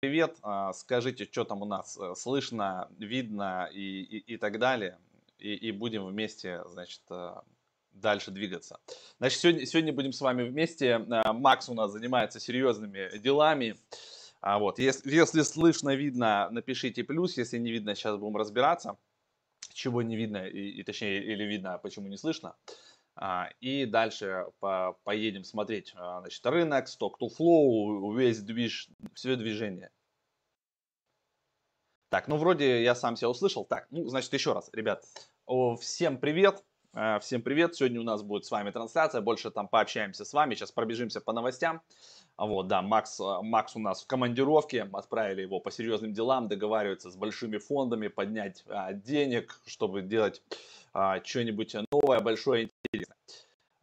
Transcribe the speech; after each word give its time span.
привет. 0.00 0.36
А, 0.42 0.72
скажите, 0.74 1.24
что 1.24 1.44
там 1.44 1.62
у 1.62 1.64
нас 1.64 1.98
э, 1.98 2.14
слышно, 2.14 2.88
видно 2.98 3.68
и, 3.72 4.02
и, 4.02 4.34
и 4.34 4.36
так 4.36 4.58
далее. 4.58 4.96
И, 5.38 5.54
и 5.54 5.72
будем 5.72 6.06
вместе, 6.06 6.62
значит, 6.68 7.00
э, 7.10 7.34
дальше 7.92 8.30
двигаться. 8.30 8.78
Значит, 9.18 9.40
сегодня, 9.40 9.66
сегодня 9.66 9.92
будем 9.92 10.12
с 10.12 10.20
вами 10.20 10.48
вместе. 10.48 11.04
А, 11.10 11.32
Макс 11.32 11.68
у 11.68 11.74
нас 11.74 11.90
занимается 11.90 12.38
серьезными 12.38 13.18
делами. 13.18 13.76
А 14.40 14.60
вот, 14.60 14.78
если, 14.78 15.10
если 15.10 15.42
слышно, 15.42 15.96
видно, 15.96 16.48
напишите 16.50 17.02
плюс. 17.02 17.36
Если 17.36 17.58
не 17.58 17.72
видно, 17.72 17.96
сейчас 17.96 18.16
будем 18.18 18.36
разбираться, 18.36 18.96
чего 19.72 20.02
не 20.02 20.16
видно, 20.16 20.46
и, 20.46 20.70
и 20.70 20.82
точнее, 20.84 21.24
или 21.24 21.42
видно, 21.42 21.76
почему 21.78 22.06
не 22.06 22.16
слышно. 22.16 22.54
И 23.60 23.84
дальше 23.84 24.46
по, 24.60 24.96
поедем 25.02 25.44
смотреть 25.44 25.92
а, 25.96 26.20
значит, 26.20 26.44
рынок, 26.46 26.88
сток 26.88 27.20
to 27.20 27.28
flow, 27.28 28.16
весь 28.16 28.40
движ, 28.40 28.88
все 29.14 29.34
движение. 29.36 29.90
Так, 32.10 32.28
ну 32.28 32.36
вроде 32.36 32.82
я 32.82 32.94
сам 32.94 33.16
себя 33.16 33.28
услышал. 33.28 33.64
Так, 33.64 33.86
ну 33.90 34.04
значит 34.08 34.32
еще 34.32 34.52
раз, 34.52 34.70
ребят, 34.72 35.04
всем 35.80 36.18
привет. 36.18 36.64
А, 37.00 37.20
всем 37.20 37.42
привет! 37.42 37.76
Сегодня 37.76 38.00
у 38.00 38.02
нас 38.02 38.24
будет 38.24 38.44
с 38.44 38.50
вами 38.50 38.72
трансляция, 38.72 39.20
больше 39.20 39.52
там 39.52 39.68
пообщаемся 39.68 40.24
с 40.24 40.32
вами, 40.32 40.56
сейчас 40.56 40.72
пробежимся 40.72 41.20
по 41.20 41.32
новостям. 41.32 41.80
Вот, 42.36 42.66
да, 42.66 42.82
Макс, 42.82 43.20
Макс 43.20 43.76
у 43.76 43.78
нас 43.78 44.02
в 44.02 44.08
командировке, 44.08 44.82
отправили 44.92 45.42
его 45.42 45.60
по 45.60 45.70
серьезным 45.70 46.12
делам, 46.12 46.48
договаривается 46.48 47.12
с 47.12 47.14
большими 47.14 47.58
фондами, 47.58 48.08
поднять 48.08 48.64
а, 48.66 48.94
денег, 48.94 49.60
чтобы 49.64 50.02
делать 50.02 50.42
а, 50.92 51.22
что-нибудь 51.22 51.76
новое, 51.92 52.18
большое, 52.18 52.68
интересное. 52.92 53.16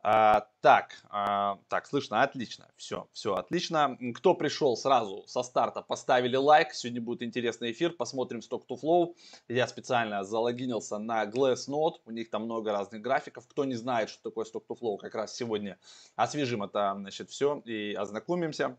А, 0.07 0.47
так, 0.61 1.01
а, 1.09 1.57
так, 1.67 1.87
слышно, 1.87 2.21
отлично, 2.21 2.69
все, 2.77 3.09
все 3.11 3.33
отлично. 3.33 3.97
Кто 4.13 4.35
пришел 4.35 4.77
сразу 4.77 5.23
со 5.25 5.41
старта, 5.41 5.81
поставили 5.81 6.35
лайк, 6.35 6.73
сегодня 6.75 7.01
будет 7.01 7.23
интересный 7.23 7.71
эфир, 7.71 7.91
посмотрим 7.91 8.41
Stock 8.41 8.67
to 8.69 8.79
Flow. 8.79 9.15
Я 9.47 9.67
специально 9.67 10.23
залогинился 10.23 10.99
на 10.99 11.25
Glassnode, 11.25 11.95
у 12.05 12.11
них 12.11 12.29
там 12.29 12.43
много 12.43 12.71
разных 12.71 13.01
графиков. 13.01 13.47
Кто 13.47 13.65
не 13.65 13.73
знает, 13.73 14.11
что 14.11 14.21
такое 14.21 14.45
Stock 14.45 14.65
to 14.69 14.77
Flow, 14.79 14.97
как 14.97 15.15
раз 15.15 15.35
сегодня 15.35 15.79
освежим 16.15 16.61
это, 16.61 16.93
значит, 16.99 17.31
все 17.31 17.63
и 17.65 17.95
ознакомимся. 17.95 18.77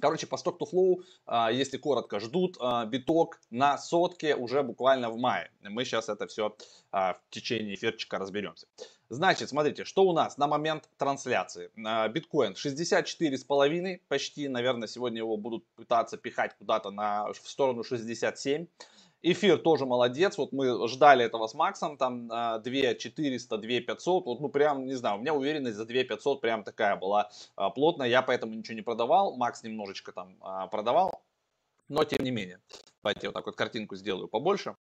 Короче, 0.00 0.26
по 0.26 0.36
Stock 0.36 0.58
to 0.58 0.66
Flow, 0.70 1.02
а, 1.26 1.50
если 1.50 1.76
коротко, 1.76 2.20
ждут 2.20 2.56
а, 2.60 2.84
биток 2.86 3.40
на 3.50 3.78
сотке 3.78 4.36
уже 4.36 4.62
буквально 4.62 5.10
в 5.10 5.16
мае. 5.16 5.50
Мы 5.62 5.84
сейчас 5.84 6.08
это 6.08 6.26
все 6.26 6.56
а, 6.92 7.14
в 7.14 7.20
течение 7.30 7.74
эфирчика 7.74 8.18
разберемся. 8.18 8.66
Значит, 9.10 9.48
смотрите, 9.48 9.84
что 9.84 10.04
у 10.04 10.12
нас 10.12 10.36
на 10.36 10.46
момент 10.46 10.88
трансляции. 10.98 11.70
Биткоин 12.10 12.52
64,5, 12.52 14.00
почти, 14.06 14.48
наверное, 14.48 14.86
сегодня 14.86 15.18
его 15.18 15.36
будут 15.38 15.66
пытаться 15.76 16.18
пихать 16.18 16.54
куда-то 16.58 16.90
на, 16.90 17.32
в 17.32 17.48
сторону 17.48 17.82
67. 17.82 18.66
Эфир 19.22 19.58
тоже 19.58 19.84
молодец, 19.84 20.38
вот 20.38 20.52
мы 20.52 20.86
ждали 20.88 21.24
этого 21.24 21.48
с 21.48 21.54
Максом, 21.54 21.96
там 21.96 22.28
2 22.28 22.60
400, 22.94 23.58
2 23.58 23.80
500, 23.80 24.26
вот 24.26 24.40
ну 24.40 24.48
прям, 24.48 24.86
не 24.86 24.94
знаю, 24.94 25.16
у 25.16 25.20
меня 25.20 25.34
уверенность 25.34 25.76
за 25.76 25.84
2 25.84 26.04
500 26.04 26.40
прям 26.40 26.62
такая 26.62 26.94
была 26.94 27.28
а, 27.56 27.70
плотная, 27.70 28.06
я 28.08 28.22
поэтому 28.22 28.54
ничего 28.54 28.76
не 28.76 28.82
продавал, 28.82 29.36
Макс 29.36 29.64
немножечко 29.64 30.12
там 30.12 30.36
а, 30.40 30.68
продавал, 30.68 31.20
но 31.88 32.04
тем 32.04 32.22
не 32.22 32.30
менее. 32.30 32.60
Давайте 33.02 33.26
вот 33.26 33.34
так 33.34 33.46
вот 33.46 33.56
картинку 33.56 33.96
сделаю 33.96 34.28
побольше. 34.28 34.76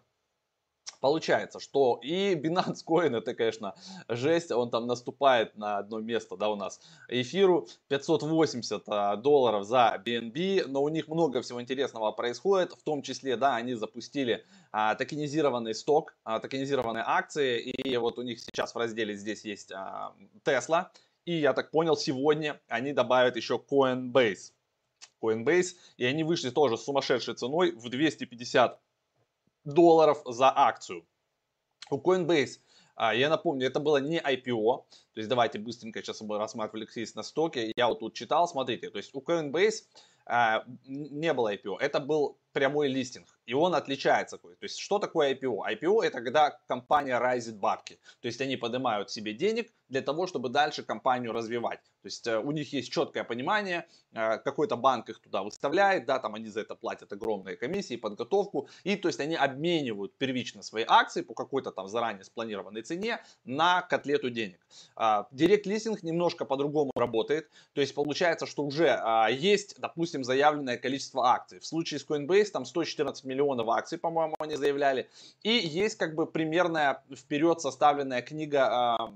Получается, 1.00 1.60
что 1.60 2.00
и 2.02 2.36
Binance 2.36 2.84
Coin 2.86 3.16
это, 3.18 3.34
конечно, 3.34 3.76
жесть, 4.08 4.52
он 4.52 4.70
там 4.70 4.88
наступает 4.88 5.56
на 5.56 5.78
одно 5.78 6.00
место, 6.00 6.38
да, 6.38 6.50
у 6.50 6.56
нас. 6.56 6.80
Эфиру 7.08 7.68
580 7.90 8.84
а, 8.88 9.16
долларов 9.16 9.66
за 9.66 10.02
BNB, 10.04 10.66
но 10.68 10.82
у 10.82 10.90
них 10.90 11.08
много 11.08 11.42
всего 11.42 11.62
интересного 11.62 12.12
происходит, 12.12 12.74
в 12.74 12.84
том 12.84 13.02
числе, 13.02 13.38
да, 13.38 13.56
они 13.56 13.76
запустили 13.76 14.46
а, 14.72 14.96
токенизированный 14.96 15.76
сток, 15.76 16.16
а, 16.24 16.40
токенизированные 16.40 17.04
акции, 17.06 17.60
и 17.62 17.98
вот 17.98 18.18
у 18.18 18.24
них 18.24 18.40
сейчас 18.40 18.74
в 18.74 18.78
разделе 18.78 19.16
здесь 19.16 19.46
есть 19.46 19.72
а, 19.72 20.14
Tesla, 20.44 20.88
и 21.26 21.34
я 21.34 21.54
так 21.54 21.72
понял, 21.72 21.98
сегодня 21.98 22.60
они 22.68 22.94
добавят 22.94 23.36
еще 23.36 23.62
Coinbase. 23.70 24.54
Coinbase, 25.22 25.76
и 25.98 26.06
они 26.06 26.24
вышли 26.24 26.50
тоже 26.50 26.78
с 26.78 26.84
сумасшедшей 26.84 27.36
ценой 27.36 27.72
в 27.72 27.90
250 27.90 28.80
долларов 29.68 30.22
за 30.26 30.52
акцию. 30.56 31.06
У 31.90 32.00
Coinbase, 32.00 32.60
а, 32.96 33.14
я 33.14 33.30
напомню, 33.30 33.68
это 33.68 33.80
было 33.80 33.98
не 33.98 34.20
IPO, 34.20 34.86
то 35.14 35.20
есть 35.20 35.30
давайте 35.30 35.60
быстренько 35.60 36.02
сейчас 36.02 36.22
мы 36.22 36.38
рассматривали 36.38 36.86
кризис 36.86 37.16
на 37.16 37.24
стоке, 37.24 37.72
я 37.76 37.88
вот 37.88 38.00
тут 38.00 38.14
читал, 38.14 38.48
смотрите, 38.48 38.90
то 38.90 38.98
есть 38.98 39.12
у 39.14 39.22
Coinbase 39.22 39.84
а, 40.26 40.64
не 40.86 41.34
было 41.34 41.54
IPO, 41.54 41.78
это 41.80 42.00
был 42.00 42.38
прямой 42.58 42.88
листинг. 42.88 43.28
И 43.46 43.54
он 43.54 43.76
отличается. 43.76 44.38
То 44.38 44.50
есть, 44.62 44.80
что 44.80 45.00
такое 45.00 45.34
IPO? 45.34 45.60
IPO 45.74 46.04
это 46.04 46.22
когда 46.22 46.60
компания 46.68 47.20
райзит 47.20 47.58
бабки. 47.58 48.00
То 48.20 48.28
есть, 48.28 48.42
они 48.42 48.58
поднимают 48.58 49.12
себе 49.12 49.34
денег 49.34 49.72
для 49.90 50.02
того, 50.02 50.28
чтобы 50.28 50.50
дальше 50.50 50.84
компанию 50.84 51.34
развивать. 51.34 51.80
То 52.02 52.08
есть, 52.08 52.28
э, 52.28 52.40
у 52.40 52.52
них 52.52 52.74
есть 52.74 52.92
четкое 52.92 53.24
понимание, 53.24 53.86
э, 54.14 54.40
какой-то 54.40 54.76
банк 54.76 55.10
их 55.10 55.20
туда 55.20 55.44
выставляет, 55.44 56.06
да, 56.06 56.20
там 56.20 56.34
они 56.36 56.50
за 56.50 56.62
это 56.62 56.76
платят 56.76 57.14
огромные 57.14 57.56
комиссии, 57.56 57.96
подготовку. 57.96 58.68
И, 58.84 58.96
то 58.96 59.08
есть, 59.08 59.20
они 59.20 59.36
обменивают 59.36 60.18
первично 60.18 60.64
свои 60.64 60.84
акции 60.88 61.22
по 61.22 61.34
какой-то 61.34 61.72
там 61.72 61.88
заранее 61.88 62.24
спланированной 62.24 62.82
цене 62.82 63.20
на 63.46 63.82
котлету 63.82 64.30
денег. 64.30 64.60
Директ 65.32 65.68
листинг 65.68 66.04
немножко 66.04 66.46
по-другому 66.46 66.92
работает. 66.96 67.50
То 67.74 67.82
есть, 67.82 67.94
получается, 67.94 68.46
что 68.46 68.64
уже 68.66 68.90
а, 68.90 69.30
есть, 69.30 69.80
допустим, 69.80 70.24
заявленное 70.24 70.78
количество 70.78 71.28
акций. 71.28 71.60
В 71.60 71.66
случае 71.66 72.00
с 72.00 72.06
Coinbase 72.06 72.47
там 72.54 72.66
114 72.66 73.24
миллионов 73.24 73.38
миллионов 73.38 73.70
акций, 73.70 73.98
по-моему, 73.98 74.36
они 74.40 74.56
заявляли. 74.56 75.10
И 75.44 75.50
есть 75.50 75.98
как 75.98 76.16
бы 76.16 76.26
примерная 76.26 77.04
вперед 77.16 77.62
составленная 77.62 78.22
книга 78.22 78.68
а, 78.68 79.14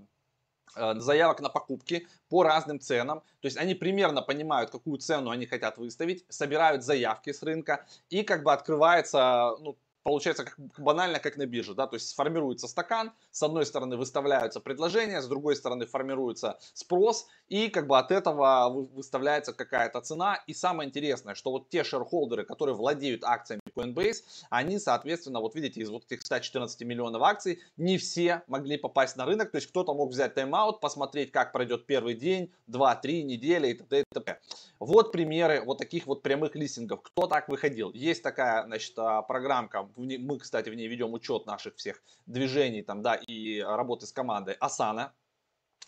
а, 0.76 1.00
заявок 1.00 1.42
на 1.42 1.50
покупки 1.50 2.08
по 2.30 2.44
разным 2.44 2.80
ценам. 2.80 3.20
То 3.42 3.48
есть 3.48 3.58
они 3.58 3.76
примерно 3.76 4.22
понимают, 4.22 4.72
какую 4.72 4.98
цену 4.98 5.30
они 5.32 5.46
хотят 5.46 5.78
выставить, 5.78 6.26
собирают 6.30 6.84
заявки 6.84 7.32
с 7.32 7.44
рынка 7.44 7.86
и 8.10 8.24
как 8.24 8.44
бы 8.44 8.54
открывается 8.54 9.56
ну, 9.60 9.78
получается 10.04 10.46
как, 10.46 10.56
банально 10.78 11.20
как 11.20 11.38
на 11.38 11.46
бирже, 11.46 11.74
да, 11.74 11.88
то 11.88 11.96
есть 11.96 12.10
сформируется 12.10 12.68
стакан, 12.68 13.12
с 13.32 13.44
одной 13.44 13.66
стороны 13.66 13.98
выставляются 13.98 14.60
предложения, 14.60 15.22
с 15.22 15.28
другой 15.28 15.56
стороны 15.56 15.86
формируется 15.86 16.60
спрос, 16.74 17.28
и 17.48 17.70
как 17.70 17.88
бы 17.88 17.98
от 17.98 18.12
этого 18.12 18.70
выставляется 18.70 19.54
какая-то 19.54 20.02
цена. 20.02 20.42
И 20.48 20.54
самое 20.54 20.88
интересное, 20.88 21.36
что 21.36 21.52
вот 21.52 21.70
те 21.70 21.84
шерхолдеры, 21.84 22.46
которые 22.46 22.76
владеют 22.76 23.24
акциями 23.24 23.62
Coinbase, 23.76 24.24
они, 24.50 24.80
соответственно, 24.80 25.40
вот 25.40 25.56
видите, 25.56 25.82
из 25.82 25.90
вот 25.90 26.06
этих 26.06 26.22
114 26.22 26.82
миллионов 26.82 27.22
акций, 27.22 27.60
не 27.78 27.98
все 27.98 28.44
могли 28.48 28.78
попасть 28.78 29.18
на 29.18 29.26
рынок, 29.26 29.52
то 29.52 29.58
есть 29.58 29.68
кто-то 29.68 29.94
мог 29.94 30.12
взять 30.12 30.34
тайм-аут, 30.34 30.80
посмотреть, 30.80 31.32
как 31.32 31.52
пройдет 31.52 31.86
первый 31.86 32.16
день, 32.16 32.52
два, 32.68 32.96
три 32.96 33.24
недели 33.24 33.70
и 33.70 33.74
т.д. 33.74 34.00
и 34.02 34.04
т.п. 34.14 34.40
Вот 34.80 35.12
примеры 35.12 35.62
вот 35.62 35.78
таких 35.78 36.08
вот 36.08 36.22
прямых 36.22 36.56
листингов. 36.56 37.02
Кто 37.02 37.28
так 37.28 37.50
выходил? 37.50 37.92
Есть 37.92 38.24
такая, 38.24 38.66
значит, 38.66 38.94
а, 38.98 39.22
программка, 39.22 39.84
мы, 39.96 40.40
кстати, 40.40 40.70
в 40.70 40.76
ней 40.76 40.88
ведем 40.88 41.14
учет 41.14 41.46
наших 41.46 41.76
всех 41.76 42.02
движений 42.26 42.82
там, 42.82 43.02
да, 43.02 43.16
и 43.16 43.60
работы 43.62 44.06
с 44.06 44.12
командой 44.12 44.58
Asana, 44.62 45.12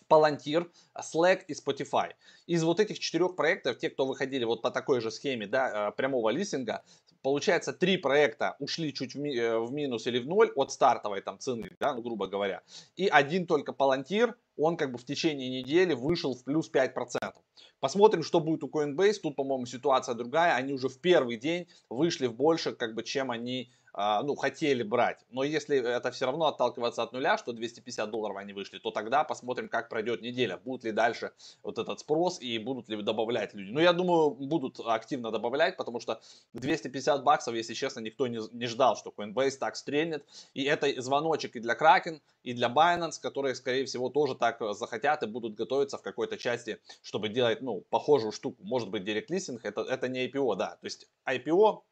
Palantir, 0.08 0.70
Slack 0.98 1.44
и 1.48 1.54
Spotify. 1.54 2.12
Из 2.46 2.62
вот 2.62 2.80
этих 2.80 2.98
четырех 2.98 3.36
проектов, 3.36 3.78
те, 3.78 3.90
кто 3.90 4.06
выходили 4.06 4.44
вот 4.44 4.62
по 4.62 4.70
такой 4.70 5.00
же 5.00 5.10
схеме 5.10 5.46
да, 5.46 5.88
э, 5.88 5.92
прямого 5.92 6.30
листинга, 6.30 6.82
получается, 7.22 7.72
три 7.72 7.96
проекта 7.96 8.56
ушли 8.58 8.92
чуть 8.92 9.14
в, 9.14 9.18
ми- 9.18 9.36
э, 9.36 9.58
в 9.58 9.72
минус 9.72 10.06
или 10.06 10.18
в 10.18 10.26
ноль 10.26 10.52
от 10.54 10.70
стартовой 10.72 11.22
там 11.22 11.38
цены, 11.38 11.70
да, 11.80 11.94
ну, 11.94 12.02
грубо 12.02 12.26
говоря. 12.26 12.62
И 12.96 13.08
один 13.08 13.46
только 13.46 13.72
Palantir, 13.72 14.34
он 14.56 14.76
как 14.76 14.92
бы 14.92 14.98
в 14.98 15.04
течение 15.04 15.48
недели 15.48 15.94
вышел 15.94 16.34
в 16.34 16.44
плюс 16.44 16.70
5%. 16.70 17.34
Посмотрим, 17.80 18.22
что 18.22 18.40
будет 18.40 18.62
у 18.62 18.68
Coinbase. 18.68 19.20
Тут, 19.22 19.36
по-моему, 19.36 19.66
ситуация 19.66 20.14
другая. 20.14 20.54
Они 20.54 20.72
уже 20.72 20.88
в 20.88 20.98
первый 21.00 21.36
день 21.36 21.66
вышли 21.88 22.26
в 22.26 22.34
больше, 22.34 22.72
как 22.72 22.94
бы, 22.94 23.02
чем 23.02 23.30
они 23.30 23.70
ну, 23.96 24.34
хотели 24.34 24.82
брать. 24.82 25.24
Но 25.30 25.44
если 25.44 25.78
это 25.78 26.10
все 26.10 26.26
равно 26.26 26.46
отталкиваться 26.46 27.02
от 27.02 27.12
нуля, 27.12 27.38
что 27.38 27.52
250 27.52 28.10
долларов 28.10 28.36
они 28.36 28.52
вышли, 28.52 28.78
то 28.78 28.90
тогда 28.90 29.22
посмотрим, 29.22 29.68
как 29.68 29.88
пройдет 29.88 30.20
неделя. 30.20 30.56
Будет 30.56 30.84
ли 30.84 30.92
дальше 30.92 31.32
вот 31.62 31.78
этот 31.78 32.00
спрос 32.00 32.40
и 32.40 32.58
будут 32.58 32.88
ли 32.88 33.00
добавлять 33.02 33.54
люди. 33.54 33.70
Ну, 33.70 33.80
я 33.80 33.92
думаю, 33.92 34.30
будут 34.30 34.80
активно 34.84 35.30
добавлять, 35.30 35.76
потому 35.76 36.00
что 36.00 36.20
250 36.54 37.22
баксов, 37.22 37.54
если 37.54 37.74
честно, 37.74 38.00
никто 38.00 38.26
не, 38.26 38.40
не 38.52 38.66
ждал, 38.66 38.96
что 38.96 39.12
Coinbase 39.16 39.58
так 39.58 39.76
стрельнет. 39.76 40.24
И 40.54 40.64
это 40.64 41.00
звоночек 41.00 41.54
и 41.54 41.60
для 41.60 41.74
Kraken, 41.74 42.20
и 42.42 42.52
для 42.52 42.68
Binance, 42.68 43.20
которые, 43.20 43.54
скорее 43.54 43.84
всего, 43.84 44.08
тоже 44.08 44.34
так 44.34 44.58
захотят 44.74 45.22
и 45.22 45.26
будут 45.26 45.54
готовиться 45.54 45.98
в 45.98 46.02
какой-то 46.02 46.36
части, 46.36 46.80
чтобы 47.02 47.28
делать, 47.28 47.62
ну, 47.62 47.82
похожую 47.90 48.32
штуку. 48.32 48.56
Может 48.64 48.90
быть, 48.90 49.04
директ 49.04 49.30
листинг, 49.30 49.64
это, 49.64 49.82
это 49.82 50.08
не 50.08 50.26
IPO, 50.26 50.56
да. 50.56 50.76
То 50.80 50.86
есть 50.86 51.06
IPO 51.26 51.82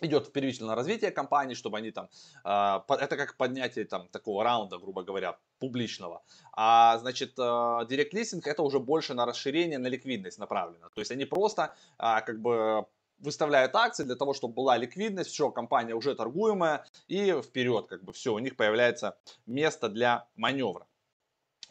идет 0.00 0.32
первичное 0.32 0.74
развитие 0.74 1.10
компании, 1.10 1.54
чтобы 1.54 1.78
они 1.78 1.90
там, 1.90 2.08
э, 2.44 2.80
это 2.88 3.16
как 3.16 3.36
поднятие 3.36 3.84
там 3.84 4.08
такого 4.08 4.44
раунда, 4.44 4.78
грубо 4.78 5.02
говоря, 5.02 5.38
публичного. 5.58 6.22
А 6.52 6.98
значит, 6.98 7.34
директ 7.36 8.14
э, 8.14 8.18
листинг 8.18 8.46
это 8.46 8.62
уже 8.62 8.78
больше 8.78 9.14
на 9.14 9.26
расширение, 9.26 9.78
на 9.78 9.88
ликвидность 9.88 10.38
направлено. 10.38 10.88
То 10.94 11.00
есть 11.00 11.10
они 11.10 11.24
просто 11.24 11.74
э, 11.98 12.20
как 12.26 12.40
бы 12.40 12.86
выставляют 13.18 13.74
акции 13.74 14.04
для 14.04 14.14
того, 14.14 14.32
чтобы 14.32 14.54
была 14.54 14.76
ликвидность, 14.76 15.30
все, 15.30 15.50
компания 15.50 15.94
уже 15.94 16.14
торгуемая, 16.14 16.84
и 17.08 17.40
вперед, 17.42 17.86
как 17.88 18.04
бы 18.04 18.12
все, 18.12 18.32
у 18.32 18.38
них 18.38 18.56
появляется 18.56 19.18
место 19.46 19.88
для 19.88 20.28
маневра. 20.36 20.86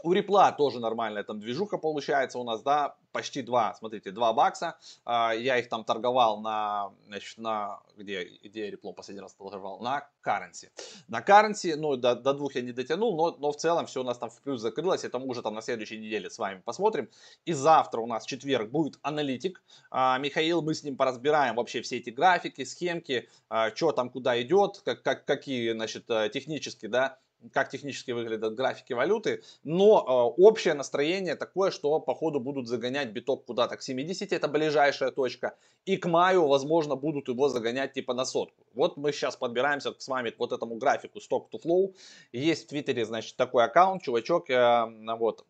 У 0.04 0.14
Репла 0.14 0.52
тоже 0.52 0.80
нормальная 0.80 1.24
там 1.24 1.40
движуха 1.40 1.78
получается 1.78 2.38
у 2.38 2.44
нас, 2.44 2.62
да, 2.62 2.96
почти 3.12 3.42
2, 3.42 3.74
смотрите, 3.74 4.12
2 4.12 4.34
бакса. 4.34 4.78
А, 5.06 5.34
я 5.34 5.58
их 5.58 5.70
там 5.70 5.84
торговал 5.84 6.40
на, 6.40 6.94
значит, 7.08 7.38
на, 7.40 7.80
где, 7.96 8.26
где 8.44 8.70
Репло 8.70 8.94
последний 8.94 9.22
раз 9.22 9.34
торговал? 9.34 9.80
На 9.80 10.08
Currency. 10.24 10.70
На 11.08 11.22
Currency, 11.22 11.76
ну, 11.76 11.96
до, 11.96 12.16
до 12.16 12.34
двух 12.34 12.54
я 12.56 12.62
не 12.62 12.74
дотянул, 12.74 13.18
но, 13.18 13.36
но 13.40 13.52
в 13.52 13.58
целом 13.58 13.88
все 13.88 14.02
у 14.02 14.04
нас 14.04 14.20
там 14.20 14.30
в 14.30 14.40
плюс 14.42 14.62
закрылось, 14.62 15.04
это 15.04 15.18
мы 15.18 15.26
уже 15.26 15.42
там 15.42 15.56
на 15.56 15.62
следующей 15.62 15.98
неделе 15.98 16.30
с 16.30 16.38
вами 16.38 16.62
посмотрим. 16.64 17.10
И 17.46 17.54
завтра 17.54 18.02
у 18.02 18.06
нас 18.06 18.26
четверг 18.26 18.70
будет 18.70 19.00
аналитик. 19.02 19.64
А, 19.90 20.20
Михаил, 20.20 20.62
мы 20.62 20.76
с 20.76 20.84
ним 20.84 20.96
поразбираем 20.96 21.56
вообще 21.56 21.82
все 21.82 21.98
эти 21.98 22.12
графики, 22.12 22.66
схемки, 22.66 23.28
а, 23.50 23.76
что 23.76 23.92
там 23.94 24.12
куда 24.12 24.40
идет, 24.40 24.82
как, 24.86 25.02
как, 25.02 25.26
какие, 25.26 25.72
значит, 25.72 26.06
э, 26.10 26.30
технически, 26.32 26.86
да, 26.86 27.18
как 27.54 27.70
технически 27.70 28.12
выглядят 28.12 28.56
графики 28.56 28.94
валюты, 28.94 29.44
но 29.64 30.00
э, 30.00 30.42
общее 30.42 30.74
настроение 30.74 31.36
такое, 31.36 31.72
что 31.72 32.00
по 32.00 32.16
ходу 32.16 32.40
будут 32.40 32.68
загонять 32.68 33.10
биток 33.10 33.46
куда-то 33.46 33.78
к 33.78 33.82
70, 33.82 34.34
это 34.34 34.48
ближайшая 34.48 35.12
точка, 35.12 35.56
и 35.86 35.98
к 35.98 36.08
маю, 36.08 36.48
возможно, 36.48 36.96
будут 36.96 37.28
его 37.28 37.50
загонять 37.50 37.94
типа 37.94 38.14
на 38.14 38.26
сотку. 38.26 38.66
Вот 38.74 38.98
мы 38.98 39.12
сейчас 39.12 39.36
подбираемся 39.36 39.94
с 39.98 40.08
вами 40.08 40.32
к 40.32 40.40
вот 40.40 40.52
этому 40.52 40.76
графику 40.76 41.20
Stock 41.20 41.46
to 41.52 41.62
Flow. 41.64 41.96
Есть 42.32 42.66
в 42.66 42.68
Твиттере, 42.70 43.06
значит, 43.06 43.36
такой 43.36 43.64
аккаунт, 43.64 44.04
чувачок, 44.04 44.50
э, 44.50 44.86
вот, 45.18 45.46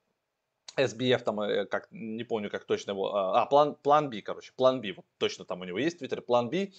SBF 0.78 1.20
там, 1.20 1.42
э, 1.42 1.66
как, 1.66 1.88
не 1.92 2.24
помню, 2.24 2.50
как 2.50 2.66
точно 2.66 2.92
его, 2.92 3.14
а, 3.14 3.46
план, 3.48 3.76
план 3.76 4.10
B, 4.10 4.22
короче, 4.22 4.52
план 4.56 4.80
B, 4.82 4.94
вот 4.96 5.06
точно 5.18 5.46
там 5.46 5.62
у 5.62 5.64
него 5.66 5.80
есть 5.80 5.96
в 5.96 6.00
Твиттере, 6.00 6.22
план 6.22 6.50
B, 6.50 6.72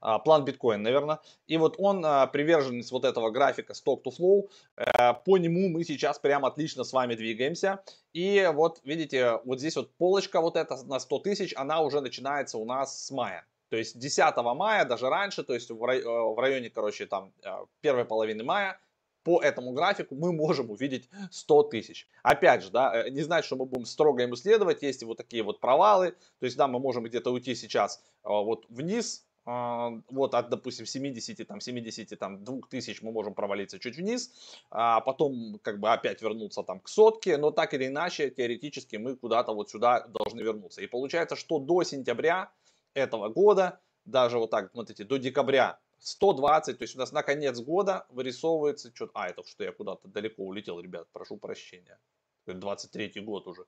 а, 0.00 0.18
план 0.18 0.44
биткоин, 0.44 0.82
наверное. 0.82 1.20
И 1.46 1.56
вот 1.56 1.76
он 1.78 2.04
а, 2.04 2.26
приверженец 2.26 2.92
вот 2.92 3.04
этого 3.04 3.30
графика 3.30 3.72
stock 3.72 4.02
to 4.04 4.12
flow. 4.16 4.48
Э, 4.76 5.14
по 5.14 5.38
нему 5.38 5.68
мы 5.68 5.84
сейчас 5.84 6.18
прям 6.18 6.44
отлично 6.44 6.84
с 6.84 6.92
вами 6.92 7.14
двигаемся. 7.14 7.82
И 8.12 8.48
вот 8.52 8.80
видите, 8.84 9.40
вот 9.44 9.58
здесь 9.58 9.76
вот 9.76 9.90
полочка 9.94 10.40
вот 10.40 10.56
эта 10.56 10.76
на 10.84 11.00
100 11.00 11.18
тысяч, 11.20 11.54
она 11.56 11.80
уже 11.80 12.00
начинается 12.00 12.58
у 12.58 12.64
нас 12.64 13.06
с 13.06 13.10
мая. 13.10 13.46
То 13.68 13.76
есть 13.76 13.98
10 13.98 14.36
мая, 14.36 14.84
даже 14.84 15.08
раньше, 15.08 15.42
то 15.42 15.54
есть 15.54 15.70
в 15.70 15.84
э, 15.84 16.40
районе, 16.40 16.70
короче, 16.70 17.06
там 17.06 17.32
первой 17.80 18.04
половины 18.04 18.44
мая, 18.44 18.78
по 19.26 19.42
этому 19.42 19.72
графику 19.72 20.14
мы 20.14 20.32
можем 20.32 20.70
увидеть 20.70 21.10
100 21.32 21.64
тысяч. 21.64 22.06
Опять 22.22 22.62
же, 22.62 22.70
да, 22.70 23.08
не 23.10 23.22
значит, 23.22 23.46
что 23.46 23.56
мы 23.56 23.66
будем 23.66 23.84
строго 23.84 24.22
ему 24.22 24.36
следовать, 24.36 24.82
есть 24.82 25.02
вот 25.02 25.16
такие 25.16 25.42
вот 25.42 25.58
провалы, 25.58 26.12
то 26.12 26.46
есть, 26.46 26.56
да, 26.56 26.68
мы 26.68 26.78
можем 26.78 27.02
где-то 27.02 27.32
уйти 27.32 27.56
сейчас 27.56 28.00
вот 28.22 28.66
вниз, 28.68 29.26
а, 29.44 29.90
вот 30.10 30.34
от, 30.34 30.48
допустим, 30.48 30.86
70, 30.86 31.44
там, 31.44 31.60
70, 31.60 32.16
там, 32.16 32.44
2000 32.44 33.02
мы 33.02 33.10
можем 33.10 33.34
провалиться 33.34 33.80
чуть 33.80 33.96
вниз, 33.96 34.30
а 34.70 35.00
потом, 35.00 35.58
как 35.60 35.80
бы, 35.80 35.92
опять 35.92 36.22
вернуться 36.22 36.62
там 36.62 36.78
к 36.78 36.88
сотке, 36.88 37.36
но 37.36 37.50
так 37.50 37.74
или 37.74 37.88
иначе, 37.88 38.30
теоретически 38.30 38.94
мы 38.94 39.16
куда-то 39.16 39.54
вот 39.54 39.70
сюда 39.70 40.06
должны 40.06 40.40
вернуться. 40.40 40.82
И 40.82 40.86
получается, 40.86 41.34
что 41.34 41.58
до 41.58 41.82
сентября 41.82 42.52
этого 42.94 43.28
года, 43.28 43.80
даже 44.04 44.38
вот 44.38 44.50
так, 44.50 44.70
смотрите, 44.70 45.02
до 45.02 45.16
декабря 45.16 45.80
120, 46.06 46.78
то 46.78 46.82
есть 46.84 46.94
у 46.94 46.98
нас 47.00 47.10
на 47.10 47.24
конец 47.24 47.58
года 47.58 48.06
вырисовывается 48.10 48.94
что-то, 48.94 49.10
а, 49.14 49.28
это 49.28 49.42
что 49.44 49.64
я 49.64 49.72
куда-то 49.72 50.06
далеко 50.06 50.44
улетел, 50.44 50.78
ребят, 50.78 51.08
прошу 51.12 51.36
прощения, 51.36 51.98
23 52.46 53.20
год 53.22 53.48
уже. 53.48 53.66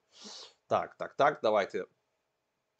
Так, 0.68 0.96
так, 0.96 1.16
так, 1.16 1.40
давайте 1.42 1.86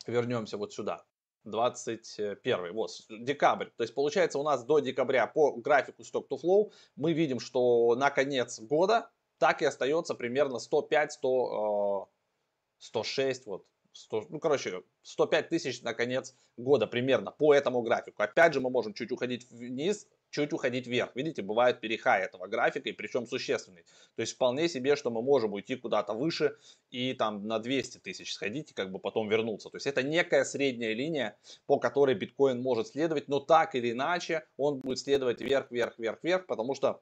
вернемся 0.07 0.57
вот 0.59 0.73
сюда. 0.73 1.05
21, 1.43 2.73
вот, 2.73 2.91
декабрь. 3.09 3.67
То 3.77 3.83
есть 3.83 3.95
получается 3.95 4.39
у 4.39 4.45
нас 4.45 4.65
до 4.65 4.79
декабря 4.79 5.27
по 5.27 5.53
графику 5.57 6.03
Stock 6.03 6.29
to 6.29 6.39
Flow 6.41 6.73
мы 6.95 7.13
видим, 7.13 7.41
что 7.41 7.97
на 7.97 8.11
конец 8.11 8.61
года 8.61 9.11
так 9.39 9.61
и 9.63 9.65
остается 9.65 10.15
примерно 10.15 10.61
105, 10.61 11.13
100, 11.15 12.09
106, 12.79 13.47
вот, 13.47 13.67
100, 13.99 14.27
ну, 14.31 14.39
короче, 14.39 14.83
105 15.03 15.49
тысяч 15.49 15.83
на 15.83 15.93
конец 15.93 16.35
года 16.57 16.87
примерно 16.87 17.33
по 17.33 17.53
этому 17.53 17.83
графику. 17.83 18.23
Опять 18.23 18.55
же, 18.55 18.61
мы 18.61 18.71
можем 18.71 18.95
чуть 18.95 19.11
уходить 19.11 19.51
вниз, 19.51 20.07
чуть 20.31 20.53
уходить 20.53 20.87
вверх. 20.87 21.11
Видите, 21.17 21.43
бывает 21.43 21.81
перехай 21.81 22.23
этого 22.23 22.47
графика, 22.47 22.89
и 22.89 22.93
причем 22.93 23.27
существенный. 23.27 23.83
То 24.15 24.23
есть 24.23 24.35
вполне 24.35 24.69
себе, 24.69 24.95
что 24.95 25.11
мы 25.11 25.21
можем 25.21 25.53
уйти 25.53 25.75
куда-то 25.75 26.13
выше 26.15 26.57
и 26.91 27.13
там 27.13 27.47
на 27.47 27.59
200 27.59 27.99
тысяч 27.99 28.35
сходить 28.35 28.71
и 28.71 28.75
как 28.75 28.93
бы 28.93 29.01
потом 29.01 29.29
вернуться. 29.29 29.69
То 29.69 29.77
есть 29.77 29.87
это 29.87 30.03
некая 30.03 30.45
средняя 30.45 30.95
линия, 30.95 31.37
по 31.67 31.79
которой 31.79 32.15
биткоин 32.15 32.63
может 32.63 32.89
следовать, 32.89 33.27
но 33.27 33.41
так 33.41 33.75
или 33.75 33.91
иначе 33.91 34.47
он 34.57 34.79
будет 34.79 35.01
следовать 35.01 35.41
вверх, 35.41 35.71
вверх, 35.71 35.99
вверх, 35.99 36.19
вверх, 36.23 36.47
потому 36.47 36.75
что 36.75 37.01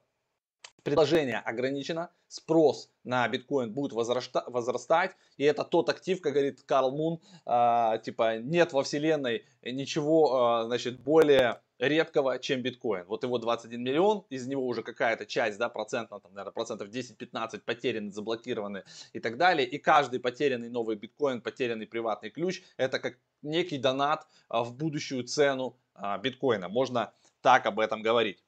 предложение 0.91 1.37
ограничено, 1.39 2.09
спрос 2.27 2.89
на 3.03 3.27
биткоин 3.27 3.73
будет 3.73 3.93
возрастать, 3.93 5.15
и 5.37 5.43
это 5.43 5.63
тот 5.63 5.89
актив, 5.89 6.21
как 6.21 6.33
говорит 6.33 6.63
Карл 6.63 6.91
Мун, 6.91 7.19
э, 7.45 7.99
типа 8.03 8.37
нет 8.37 8.73
во 8.73 8.83
вселенной 8.83 9.45
ничего, 9.63 10.61
э, 10.63 10.65
значит, 10.67 10.99
более 10.99 11.61
редкого, 11.79 12.39
чем 12.39 12.61
биткоин. 12.61 13.05
Вот 13.07 13.23
его 13.23 13.37
21 13.37 13.83
миллион, 13.83 14.25
из 14.29 14.47
него 14.47 14.65
уже 14.65 14.81
какая-то 14.81 15.25
часть, 15.25 15.57
да, 15.57 15.69
процентно, 15.69 16.19
там, 16.19 16.33
наверное, 16.33 16.53
процентов 16.53 16.89
10-15 16.89 17.59
потеряны, 17.65 18.11
заблокированы 18.11 18.83
и 19.13 19.19
так 19.19 19.37
далее. 19.37 19.67
И 19.67 19.77
каждый 19.77 20.19
потерянный 20.19 20.69
новый 20.69 20.95
биткоин, 20.95 21.41
потерянный 21.41 21.85
приватный 21.85 22.29
ключ, 22.31 22.63
это 22.77 22.99
как 22.99 23.19
некий 23.43 23.77
донат 23.77 24.25
а, 24.49 24.63
в 24.63 24.73
будущую 24.75 25.23
цену 25.23 25.77
биткоина. 26.21 26.67
Можно 26.69 27.13
так 27.41 27.65
об 27.65 27.79
этом 27.79 28.01
говорить. 28.01 28.43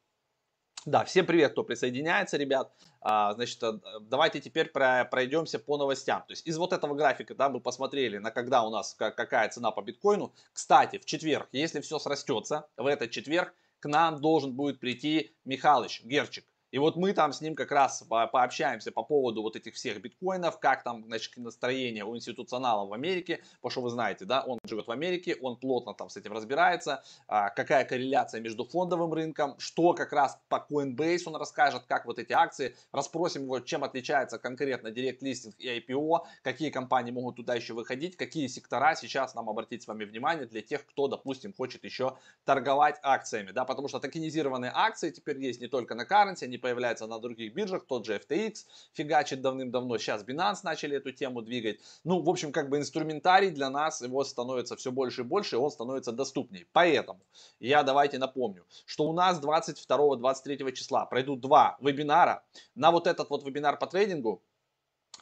Да, 0.89 1.05
всем 1.05 1.27
привет, 1.27 1.51
кто 1.51 1.63
присоединяется, 1.63 2.35
ребят. 2.35 2.73
А, 2.99 3.35
значит, 3.35 3.61
э, 3.61 3.73
давайте 4.01 4.41
теперь 4.41 4.69
про, 4.69 5.05
пройдемся 5.05 5.59
по 5.59 5.77
новостям. 5.77 6.21
То 6.21 6.31
есть 6.31 6.47
из 6.47 6.57
вот 6.57 6.73
этого 6.73 6.95
графика, 6.95 7.35
да, 7.35 7.47
мы 7.47 7.59
посмотрели, 7.59 8.17
на 8.17 8.31
когда 8.31 8.63
у 8.63 8.71
нас 8.71 8.95
какая 8.95 9.49
цена 9.49 9.69
по 9.69 9.83
биткоину. 9.83 10.33
Кстати, 10.51 10.97
в 10.97 11.05
четверг, 11.05 11.47
если 11.51 11.79
все 11.81 11.99
срастется, 11.99 12.67
в 12.75 12.87
этот 12.87 13.11
четверг 13.11 13.53
к 13.79 13.87
нам 13.87 14.19
должен 14.19 14.53
будет 14.53 14.79
прийти 14.79 15.31
Михалыч 15.45 16.01
Герчик. 16.05 16.43
И 16.71 16.77
вот 16.77 16.95
мы 16.95 17.13
там 17.13 17.33
с 17.33 17.41
ним 17.41 17.55
как 17.55 17.71
раз 17.71 18.03
пообщаемся 18.07 18.91
по 18.91 19.03
поводу 19.03 19.41
вот 19.41 19.55
этих 19.55 19.73
всех 19.73 20.01
биткоинов, 20.01 20.59
как 20.59 20.83
там, 20.83 21.03
значит, 21.05 21.35
настроение 21.37 22.05
у 22.05 22.15
институционалов 22.15 22.89
в 22.89 22.93
Америке, 22.93 23.41
потому 23.55 23.71
что 23.71 23.81
вы 23.81 23.89
знаете, 23.89 24.25
да, 24.25 24.43
он 24.45 24.59
живет 24.63 24.87
в 24.87 24.91
Америке, 24.91 25.35
он 25.41 25.57
плотно 25.57 25.93
там 25.93 26.09
с 26.09 26.17
этим 26.17 26.33
разбирается, 26.33 27.03
а, 27.27 27.49
какая 27.49 27.85
корреляция 27.85 28.41
между 28.41 28.65
фондовым 28.65 29.13
рынком, 29.13 29.55
что 29.57 29.93
как 29.93 30.13
раз 30.13 30.39
по 30.47 30.65
Coinbase 30.69 31.23
он 31.25 31.35
расскажет, 31.37 31.83
как 31.87 32.05
вот 32.05 32.19
эти 32.19 32.33
акции, 32.33 32.75
расспросим 32.91 33.43
его, 33.43 33.59
чем 33.59 33.83
отличается 33.83 34.37
конкретно 34.37 34.91
директ 34.91 35.23
листинг 35.23 35.55
и 35.57 35.79
IPO, 35.79 36.19
какие 36.43 36.69
компании 36.69 37.11
могут 37.11 37.37
туда 37.37 37.55
еще 37.55 37.73
выходить, 37.73 38.15
какие 38.15 38.47
сектора. 38.47 38.95
Сейчас 38.95 39.33
нам 39.33 39.49
обратить 39.49 39.83
с 39.83 39.87
вами 39.87 40.03
внимание 40.03 40.45
для 40.45 40.61
тех, 40.61 40.85
кто, 40.85 41.07
допустим, 41.07 41.53
хочет 41.53 41.83
еще 41.83 42.17
торговать 42.45 42.99
акциями, 43.01 43.51
да, 43.51 43.65
потому 43.65 43.87
что 43.87 43.99
токенизированные 43.99 44.71
акции 44.73 45.09
теперь 45.09 45.39
есть 45.39 45.61
не 45.61 45.67
только 45.67 45.95
на 45.95 46.03
currency, 46.03 46.43
они 46.43 46.58
появляется 46.59 47.07
на 47.07 47.19
других 47.19 47.53
биржах, 47.53 47.85
тот 47.85 48.05
же 48.05 48.17
FTX 48.17 48.65
фигачит 48.93 49.41
давным-давно, 49.41 49.97
сейчас 49.97 50.23
Binance 50.23 50.59
начали 50.63 50.97
эту 50.97 51.11
тему 51.11 51.41
двигать. 51.41 51.79
Ну, 52.03 52.21
в 52.21 52.29
общем, 52.29 52.51
как 52.51 52.69
бы 52.69 52.77
инструментарий 52.77 53.51
для 53.51 53.69
нас, 53.69 54.01
его 54.01 54.23
становится 54.23 54.75
все 54.75 54.91
больше 54.91 55.21
и 55.21 55.23
больше, 55.23 55.55
и 55.55 55.59
он 55.59 55.71
становится 55.71 56.11
доступней. 56.11 56.67
Поэтому 56.73 57.21
я 57.59 57.83
давайте 57.83 58.17
напомню, 58.17 58.65
что 58.85 59.05
у 59.05 59.13
нас 59.13 59.39
22-23 59.39 60.71
числа 60.73 61.05
пройдут 61.05 61.41
два 61.41 61.77
вебинара. 61.81 62.43
На 62.75 62.91
вот 62.91 63.07
этот 63.07 63.29
вот 63.29 63.45
вебинар 63.45 63.77
по 63.77 63.87
трейдингу, 63.87 64.41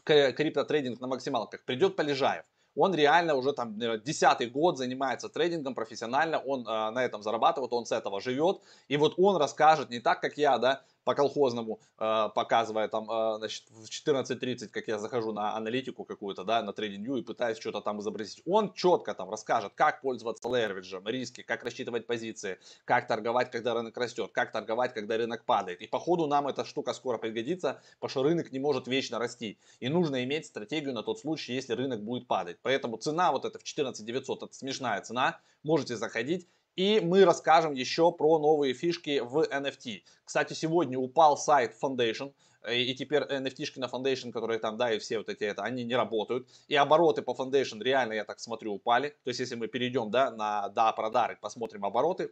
криптотрейдинг 0.04 1.00
на 1.02 1.08
максималках, 1.08 1.64
придет 1.66 1.96
Полежаев 1.96 2.46
он 2.78 2.94
реально 2.94 3.36
уже 3.36 3.54
там 3.54 3.78
десятый 4.04 4.48
год 4.50 4.78
занимается 4.78 5.30
трейдингом 5.30 5.74
профессионально, 5.74 6.38
он 6.38 6.62
э, 6.62 6.92
на 6.92 7.04
этом 7.04 7.24
зарабатывает, 7.24 7.74
он 7.74 7.86
с 7.86 7.92
этого 7.92 8.22
живет, 8.22 8.62
и 8.88 8.98
вот 8.98 9.16
он 9.18 9.38
расскажет 9.38 9.90
не 9.90 10.00
так, 10.00 10.22
как 10.22 10.38
я, 10.38 10.58
да, 10.60 10.84
по 11.08 11.16
колхозному, 11.16 11.80
э, 12.00 12.30
показывая 12.36 12.90
там, 12.90 13.10
э, 13.10 13.38
значит, 13.38 13.64
в 13.70 13.88
14.30, 13.90 14.68
как 14.68 14.90
я 14.90 15.00
захожу 15.00 15.32
на 15.32 15.56
аналитику 15.56 16.04
какую-то, 16.04 16.44
да, 16.44 16.62
на 16.62 16.72
TradingView 16.72 17.20
и 17.20 17.22
пытаюсь 17.22 17.58
что-то 17.60 17.80
там 17.80 18.02
изобразить. 18.02 18.42
Он 18.46 18.74
четко 18.74 19.14
там 19.14 19.30
расскажет, 19.30 19.72
как 19.74 20.02
пользоваться 20.02 20.50
лервиджем, 20.50 21.08
риски, 21.08 21.44
как 21.44 21.64
рассчитывать 21.64 22.08
позиции, 22.08 22.60
как 22.84 23.08
торговать, 23.08 23.52
когда 23.52 23.74
рынок 23.74 23.96
растет, 23.96 24.32
как 24.34 24.52
торговать, 24.52 24.94
когда 24.94 25.16
рынок 25.16 25.46
падает. 25.46 25.82
И 25.82 25.88
по 25.88 25.98
ходу 25.98 26.28
нам 26.28 26.46
эта 26.46 26.66
штука 26.66 26.92
скоро 26.92 27.18
пригодится, 27.18 27.82
потому 28.02 28.10
что 28.10 28.24
рынок 28.24 28.52
не 28.52 28.60
может 28.60 28.88
вечно 28.88 29.18
расти. 29.18 29.60
И 29.80 29.88
нужно 29.88 30.26
иметь 30.26 30.46
стратегию 30.46 30.94
на 30.94 31.04
тот 31.04 31.20
случай, 31.20 31.54
если 31.54 31.72
рынок 31.72 32.04
будет 32.04 32.28
падать. 32.28 32.58
Поэтому 32.64 32.98
цена 32.98 33.32
вот 33.32 33.46
эта 33.46 33.60
в 33.60 33.64
14 33.64 34.06
900, 34.06 34.44
это 34.44 34.54
смешная 34.54 35.00
цена, 35.00 35.40
можете 35.64 35.96
заходить 35.96 36.50
и 36.78 37.02
мы 37.02 37.26
расскажем 37.26 37.74
еще 37.74 38.12
про 38.12 38.40
новые 38.40 38.74
фишки 38.74 39.20
в 39.20 39.42
NFT. 39.42 40.04
Кстати, 40.24 40.54
сегодня 40.54 40.98
упал 40.98 41.36
сайт 41.36 41.76
Foundation. 41.82 42.34
и 42.72 42.94
теперь 42.96 43.24
NFT-шки 43.24 43.80
на 43.80 43.86
Foundation, 43.86 44.32
которые 44.32 44.60
там, 44.60 44.78
да, 44.78 44.94
и 44.94 45.00
все 45.00 45.18
вот 45.18 45.30
эти, 45.30 45.44
это, 45.44 45.64
они 45.64 45.84
не 45.84 45.96
работают, 45.96 46.48
и 46.68 46.76
обороты 46.76 47.22
по 47.22 47.32
Foundation 47.32 47.82
реально, 47.82 48.14
я 48.14 48.26
так 48.26 48.40
смотрю, 48.40 48.74
упали, 48.74 49.10
то 49.24 49.30
есть 49.30 49.40
если 49.40 49.56
мы 49.56 49.68
перейдем, 49.68 50.12
да, 50.12 50.32
на, 50.32 50.70
да, 50.70 50.92
продары, 50.92 51.38
посмотрим 51.42 51.86
обороты, 51.86 52.32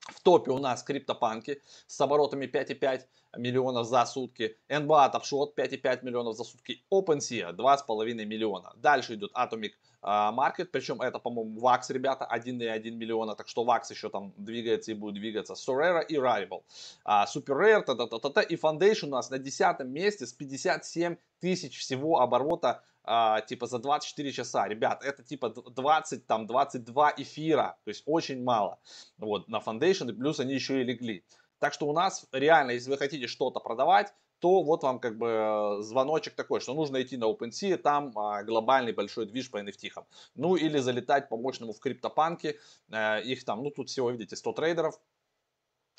в 0.00 0.20
топе 0.20 0.50
у 0.50 0.58
нас 0.58 0.82
криптопанки 0.82 1.60
с 1.86 2.00
оборотами 2.00 2.46
5,5 2.46 3.02
миллионов 3.36 3.86
за 3.86 4.04
сутки. 4.06 4.56
NBA 4.68 5.12
Topshot 5.12 5.54
5,5 5.56 6.04
миллионов 6.04 6.36
за 6.36 6.44
сутки. 6.44 6.84
OpenSea 6.92 7.54
2,5 7.54 8.24
миллиона. 8.24 8.72
Дальше 8.76 9.14
идет 9.14 9.32
Atomic 9.34 9.72
а, 10.02 10.32
Market, 10.32 10.66
причем 10.66 11.00
это, 11.00 11.18
по-моему, 11.18 11.60
VAX, 11.60 11.80
ребята, 11.88 12.28
1,1 12.32 12.90
миллиона, 12.92 13.34
так 13.34 13.48
что 13.48 13.64
VAX 13.64 13.90
еще 13.90 14.08
там 14.08 14.32
двигается 14.36 14.92
и 14.92 14.94
будет 14.94 15.14
двигаться. 15.14 15.54
Sorare 15.54 16.04
и 16.06 16.16
Rival. 16.16 16.62
А, 17.04 17.26
Super 17.26 17.56
Rare, 17.56 17.82
та 17.82 17.94
-та 17.94 18.08
-та 18.08 18.20
-та 18.20 18.32
-та, 18.32 18.42
и 18.42 18.56
Foundation 18.56 19.06
у 19.06 19.10
нас 19.10 19.30
на 19.30 19.38
10 19.38 19.84
месте 19.84 20.26
с 20.26 20.32
57 20.32 21.16
тысяч 21.42 21.78
всего 21.78 22.20
оборота 22.20 22.82
а, 23.06 23.40
типа 23.40 23.66
за 23.66 23.78
24 23.78 24.32
часа. 24.32 24.68
Ребят, 24.68 25.02
это 25.04 25.22
типа 25.22 25.50
20, 25.50 26.26
там 26.26 26.46
22 26.46 27.14
эфира, 27.18 27.78
то 27.84 27.88
есть 27.88 28.02
очень 28.06 28.42
мало. 28.42 28.78
Вот, 29.18 29.48
на 29.48 29.58
Foundation, 29.58 30.10
и 30.10 30.12
плюс 30.12 30.40
они 30.40 30.54
еще 30.54 30.80
и 30.80 30.84
легли. 30.84 31.24
Так 31.58 31.72
что 31.72 31.86
у 31.86 31.92
нас 31.92 32.26
реально, 32.32 32.72
если 32.72 32.90
вы 32.90 32.98
хотите 32.98 33.26
что-то 33.26 33.60
продавать, 33.60 34.12
то 34.38 34.62
вот 34.62 34.82
вам 34.82 34.98
как 34.98 35.16
бы 35.16 35.78
звоночек 35.80 36.34
такой, 36.34 36.60
что 36.60 36.74
нужно 36.74 37.00
идти 37.00 37.16
на 37.16 37.24
OpenSea, 37.24 37.76
там 37.78 38.12
а, 38.18 38.42
глобальный 38.42 38.92
большой 38.92 39.26
движ 39.26 39.50
по 39.50 39.58
NFT. 39.58 39.90
-хам. 39.90 40.04
Ну 40.34 40.56
или 40.56 40.78
залетать 40.78 41.28
по 41.28 41.36
мощному 41.36 41.72
в 41.72 41.80
криптопанке, 41.80 42.58
э, 42.90 43.22
их 43.22 43.44
там, 43.44 43.62
ну 43.62 43.70
тут 43.70 43.88
всего, 43.88 44.10
видите, 44.10 44.36
100 44.36 44.52
трейдеров, 44.52 45.00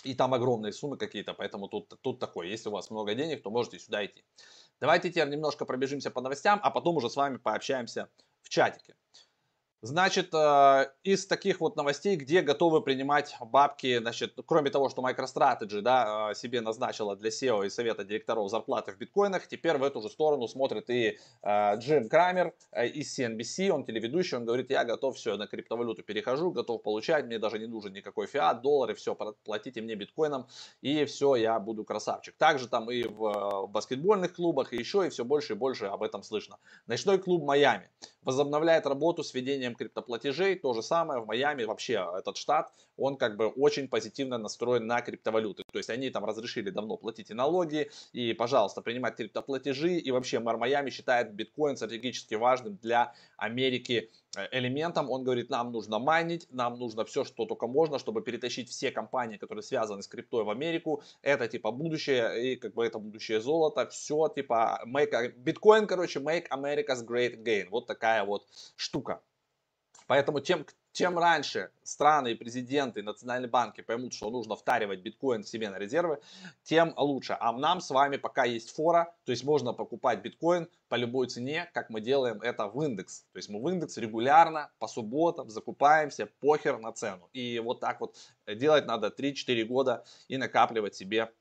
и 0.04 0.14
там 0.14 0.34
огромные 0.34 0.72
суммы 0.72 0.98
какие-то, 0.98 1.34
поэтому 1.34 1.68
тут, 1.68 2.00
тут 2.02 2.20
такое, 2.20 2.48
если 2.48 2.70
у 2.70 2.72
вас 2.72 2.92
много 2.92 3.16
денег, 3.16 3.42
то 3.42 3.50
можете 3.50 3.80
сюда 3.80 4.06
идти. 4.06 4.24
Давайте 4.80 5.10
теперь 5.10 5.30
немножко 5.30 5.66
пробежимся 5.66 6.12
по 6.12 6.22
новостям, 6.22 6.60
а 6.64 6.70
потом 6.72 6.98
уже 6.98 7.10
с 7.10 7.16
вами 7.16 7.38
пообщаемся 7.38 8.10
в 8.42 8.50
чатике. 8.50 8.96
Значит, 9.84 10.34
э, 10.34 10.88
из 11.04 11.28
таких 11.28 11.62
вот 11.62 11.76
новостей, 11.76 12.16
где 12.16 12.42
готовы 12.42 12.82
принимать 12.82 13.36
бабки, 13.40 14.00
значит, 14.00 14.34
кроме 14.48 14.72
того, 14.72 14.90
что 14.90 15.04
MicroStrategy 15.04 15.82
да, 15.82 16.32
э, 16.32 16.36
себе 16.36 16.62
назначила 16.62 17.16
для 17.16 17.30
SEO 17.30 17.64
и 17.64 17.70
совета 17.70 18.04
директоров 18.04 18.50
зарплаты 18.50 18.92
в 18.92 18.98
биткоинах, 18.98 19.48
теперь 19.48 19.78
в 19.78 19.84
эту 19.84 20.02
же 20.02 20.10
сторону 20.10 20.48
смотрит 20.48 20.90
и 20.90 21.20
э, 21.44 21.78
Джим 21.78 22.10
Крамер 22.10 22.56
из 22.76 23.20
CNBC, 23.20 23.70
он 23.70 23.86
телеведущий, 23.86 24.36
он 24.36 24.46
говорит, 24.46 24.72
я 24.72 24.84
готов 24.84 25.16
все, 25.16 25.38
на 25.38 25.46
криптовалюту 25.46 26.02
перехожу, 26.02 26.50
готов 26.50 26.82
получать, 26.82 27.26
мне 27.26 27.38
даже 27.38 27.60
не 27.60 27.68
нужен 27.68 27.94
никакой 27.94 28.26
фиат, 28.26 28.64
доллары, 28.64 28.96
все, 28.96 29.16
платите 29.44 29.82
мне 29.82 29.94
биткоином, 29.94 30.48
и 30.82 31.06
все, 31.06 31.36
я 31.36 31.60
буду 31.60 31.84
красавчик. 31.84 32.36
Также 32.38 32.68
там 32.68 32.90
и 32.90 33.04
в 33.04 33.68
баскетбольных 33.68 34.34
клубах, 34.34 34.74
и 34.74 34.78
еще, 34.78 35.06
и 35.06 35.10
все 35.10 35.24
больше 35.24 35.54
и 35.54 35.56
больше 35.56 35.86
об 35.86 36.02
этом 36.02 36.24
слышно. 36.24 36.58
Ночной 36.88 37.20
клуб 37.20 37.44
Майами 37.44 37.92
возобновляет 38.24 38.86
работу 38.86 39.24
с 39.24 39.34
введением 39.34 39.67
криптоплатежей. 39.76 40.56
То 40.56 40.74
же 40.74 40.82
самое 40.82 41.22
в 41.22 41.28
Майами 41.28 41.64
вообще 41.64 42.06
этот 42.18 42.38
штат, 42.38 42.72
он 42.98 43.18
как 43.18 43.38
бы 43.38 43.48
очень 43.48 43.88
позитивно 43.88 44.38
настроен 44.38 44.88
на 44.88 45.02
криптовалюты. 45.02 45.64
То 45.72 45.80
есть 45.80 45.90
они 45.90 46.10
там 46.10 46.26
разрешили 46.26 46.70
давно 46.70 46.98
платить 46.98 47.30
и 47.30 47.34
налоги, 47.34 47.90
и, 48.14 48.34
пожалуйста, 48.34 48.82
принимать 48.82 49.16
криптоплатежи. 49.16 49.98
И 49.98 50.12
вообще 50.12 50.40
мэр 50.40 50.58
Майами 50.58 50.90
считает 50.90 51.34
биткоин 51.34 51.78
стратегически 51.78 52.36
важным 52.36 52.78
для 52.82 53.14
Америки 53.38 54.10
Э, 54.38 54.48
элементом. 54.52 55.10
Он 55.10 55.24
говорит, 55.24 55.50
нам 55.50 55.72
нужно 55.72 56.00
майнить, 56.00 56.48
нам 56.52 56.78
нужно 56.78 57.04
все, 57.06 57.24
что 57.24 57.46
только 57.46 57.68
можно, 57.68 57.98
чтобы 57.98 58.22
перетащить 58.22 58.70
все 58.70 58.92
компании, 58.92 59.38
которые 59.38 59.64
связаны 59.64 60.04
с 60.04 60.08
криптой 60.08 60.44
в 60.44 60.50
Америку. 60.50 61.02
Это 61.24 61.48
типа 61.48 61.72
будущее, 61.72 62.54
и 62.54 62.56
как 62.56 62.74
бы 62.74 62.86
это 62.86 63.00
будущее 63.00 63.42
золото. 63.42 63.88
Все 63.88 64.28
типа 64.30 64.84
make, 64.86 65.34
биткоин, 65.38 65.88
короче, 65.88 66.20
make 66.20 66.48
America's 66.50 67.04
great 67.06 67.42
again. 67.42 67.68
Вот 67.72 67.88
такая 67.88 68.24
вот 68.24 68.46
штука. 68.76 69.22
Поэтому 70.08 70.40
тем, 70.40 70.66
чем 70.94 71.20
раньше 71.20 71.70
страны 71.84 72.32
и 72.32 72.36
президенты, 72.36 73.02
и 73.02 73.04
национальные 73.04 73.50
банки 73.50 73.82
поймут, 73.82 74.14
что 74.14 74.30
нужно 74.30 74.56
втаривать 74.56 75.02
биткоин 75.02 75.44
себе 75.44 75.70
на 75.70 75.78
резервы, 75.78 76.20
тем 76.64 76.94
лучше. 76.98 77.38
А 77.40 77.52
нам 77.52 77.82
с 77.82 77.90
вами 77.90 78.18
пока 78.18 78.46
есть 78.46 78.74
фора, 78.74 79.14
то 79.26 79.32
есть 79.32 79.44
можно 79.44 79.74
покупать 79.74 80.22
биткоин 80.22 80.70
по 80.88 80.96
любой 80.96 81.28
цене, 81.28 81.70
как 81.74 81.90
мы 81.90 82.02
делаем 82.02 82.42
это 82.42 82.68
в 82.68 82.82
индекс. 82.82 83.26
То 83.34 83.38
есть 83.38 83.50
мы 83.50 83.62
в 83.62 83.70
индекс 83.70 83.98
регулярно 83.98 84.72
по 84.80 84.88
субботам 84.88 85.50
закупаемся, 85.50 86.30
похер 86.40 86.80
на 86.80 86.94
цену. 86.94 87.30
И 87.34 87.60
вот 87.60 87.82
так 87.82 88.00
вот 88.00 88.16
делать 88.48 88.86
надо 88.88 89.10
3-4 89.10 89.66
года 89.66 90.06
и 90.30 90.38
накапливать 90.38 90.96
себе 90.96 91.32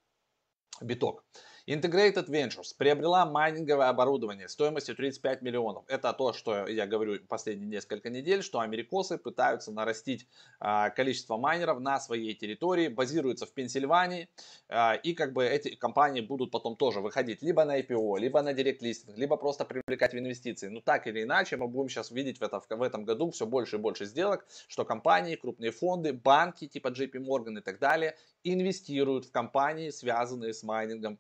биток. 0.80 1.24
Integrated 1.66 2.28
Ventures 2.28 2.72
приобрела 2.78 3.26
майнинговое 3.26 3.88
оборудование 3.88 4.48
стоимостью 4.48 4.94
35 4.94 5.42
миллионов. 5.42 5.84
Это 5.88 6.12
то, 6.12 6.32
что 6.32 6.68
я 6.68 6.86
говорю 6.86 7.18
последние 7.26 7.68
несколько 7.68 8.08
недель, 8.08 8.44
что 8.44 8.60
америкосы 8.60 9.18
пытаются 9.18 9.72
нарастить 9.72 10.28
а, 10.60 10.90
количество 10.90 11.36
майнеров 11.36 11.80
на 11.80 11.98
своей 11.98 12.34
территории, 12.34 12.86
базируются 12.86 13.46
в 13.46 13.52
Пенсильвании, 13.52 14.28
а, 14.68 14.94
и 14.94 15.12
как 15.12 15.32
бы 15.32 15.44
эти 15.44 15.74
компании 15.74 16.20
будут 16.20 16.52
потом 16.52 16.76
тоже 16.76 17.00
выходить 17.00 17.42
либо 17.42 17.64
на 17.64 17.80
IPO, 17.80 18.20
либо 18.20 18.42
на 18.42 18.52
директ 18.52 18.80
листинг, 18.80 19.18
либо 19.18 19.36
просто 19.36 19.64
привлекать 19.64 20.14
в 20.14 20.18
инвестиции. 20.18 20.68
Ну 20.68 20.80
так 20.80 21.08
или 21.08 21.24
иначе, 21.24 21.56
мы 21.56 21.66
будем 21.66 21.88
сейчас 21.88 22.12
видеть 22.12 22.38
в, 22.38 22.44
это, 22.44 22.60
в 22.60 22.82
этом 22.82 23.04
году 23.04 23.32
все 23.32 23.44
больше 23.44 23.74
и 23.74 23.78
больше 23.80 24.04
сделок, 24.04 24.46
что 24.68 24.84
компании, 24.84 25.34
крупные 25.34 25.72
фонды, 25.72 26.12
банки 26.12 26.68
типа 26.68 26.88
JP 26.88 27.14
Morgan 27.26 27.58
и 27.58 27.60
так 27.60 27.80
далее 27.80 28.16
инвестируют 28.44 29.24
в 29.24 29.32
компании, 29.32 29.90
связанные 29.90 30.54
с 30.54 30.62
майнингом 30.62 31.18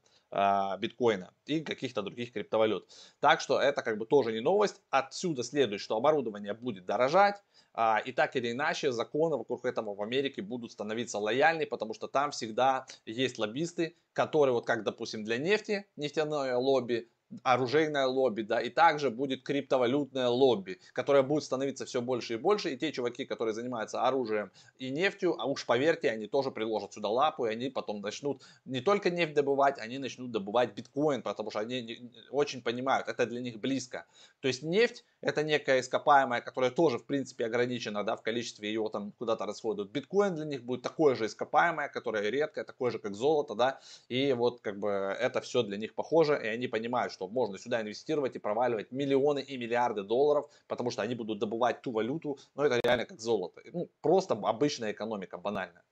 биткоина 0.78 1.32
и 1.46 1.60
каких-то 1.60 2.02
других 2.02 2.32
криптовалют. 2.32 2.88
Так 3.20 3.40
что 3.40 3.58
это 3.58 3.82
как 3.82 3.96
бы 3.98 4.06
тоже 4.06 4.32
не 4.32 4.40
новость. 4.40 4.82
Отсюда 4.90 5.42
следует, 5.42 5.80
что 5.80 5.96
оборудование 5.96 6.52
будет 6.52 6.84
дорожать. 6.84 7.42
А, 7.72 7.98
и 8.04 8.12
так 8.12 8.36
или 8.36 8.52
иначе 8.52 8.92
законы 8.92 9.36
вокруг 9.36 9.64
этого 9.64 9.94
в 9.94 10.02
Америке 10.02 10.42
будут 10.42 10.72
становиться 10.72 11.18
лояльнее, 11.18 11.66
потому 11.66 11.94
что 11.94 12.06
там 12.06 12.30
всегда 12.30 12.86
есть 13.06 13.38
лоббисты, 13.38 13.96
которые 14.12 14.52
вот 14.52 14.66
как, 14.66 14.82
допустим, 14.82 15.24
для 15.24 15.38
нефти, 15.38 15.86
нефтяное 15.96 16.56
лобби, 16.56 17.10
оружейное 17.42 18.06
лобби, 18.06 18.42
да, 18.42 18.60
и 18.60 18.70
также 18.70 19.10
будет 19.10 19.42
криптовалютное 19.42 20.28
лобби, 20.28 20.78
которое 20.92 21.22
будет 21.22 21.44
становиться 21.44 21.84
все 21.84 22.00
больше 22.00 22.34
и 22.34 22.36
больше, 22.36 22.70
и 22.72 22.76
те 22.76 22.92
чуваки, 22.92 23.24
которые 23.24 23.54
занимаются 23.54 24.02
оружием 24.06 24.50
и 24.78 24.90
нефтью, 24.90 25.36
а 25.40 25.46
уж 25.46 25.66
поверьте, 25.66 26.10
они 26.10 26.26
тоже 26.26 26.50
приложат 26.50 26.92
сюда 26.92 27.08
лапу, 27.08 27.46
и 27.46 27.50
они 27.50 27.70
потом 27.70 28.00
начнут 28.00 28.42
не 28.64 28.80
только 28.80 29.10
нефть 29.10 29.34
добывать, 29.34 29.78
они 29.78 29.98
начнут 29.98 30.30
добывать 30.30 30.74
биткоин, 30.74 31.22
потому 31.22 31.50
что 31.50 31.60
они 31.60 32.10
очень 32.30 32.62
понимают, 32.62 33.08
это 33.08 33.26
для 33.26 33.40
них 33.40 33.58
близко. 33.58 34.06
То 34.40 34.48
есть 34.48 34.62
нефть 34.62 35.04
это 35.20 35.42
некая 35.42 35.80
ископаемая, 35.80 36.40
которая 36.40 36.70
тоже 36.70 36.98
в 36.98 37.04
принципе 37.04 37.46
ограничена, 37.46 38.04
да, 38.04 38.16
в 38.16 38.22
количестве 38.22 38.68
ее 38.68 38.88
там 38.92 39.12
куда-то 39.18 39.46
расходуют. 39.46 39.90
Биткоин 39.90 40.34
для 40.34 40.44
них 40.44 40.62
будет 40.62 40.82
такое 40.82 41.16
же 41.16 41.26
ископаемое, 41.26 41.88
которое 41.88 42.30
редкое, 42.30 42.64
такое 42.64 42.90
же 42.92 42.98
как 42.98 43.14
золото, 43.14 43.54
да, 43.54 43.80
и 44.08 44.32
вот 44.32 44.60
как 44.60 44.78
бы 44.78 44.88
это 44.88 45.40
все 45.40 45.62
для 45.62 45.76
них 45.76 45.94
похоже, 45.94 46.40
и 46.42 46.46
они 46.46 46.68
понимают, 46.68 47.12
что 47.16 47.28
можно 47.28 47.58
сюда 47.58 47.80
инвестировать 47.80 48.36
и 48.36 48.38
проваливать 48.38 48.92
миллионы 48.92 49.40
и 49.40 49.56
миллиарды 49.56 50.02
долларов, 50.02 50.50
потому 50.68 50.90
что 50.90 51.02
они 51.02 51.14
будут 51.14 51.38
добывать 51.38 51.80
ту 51.82 51.92
валюту, 51.92 52.38
но 52.54 52.64
это 52.64 52.80
реально 52.84 53.06
как 53.06 53.20
золото. 53.20 53.62
Ну, 53.72 53.88
просто 54.02 54.34
обычная 54.34 54.92
экономика, 54.92 55.38
банальная. 55.38 55.82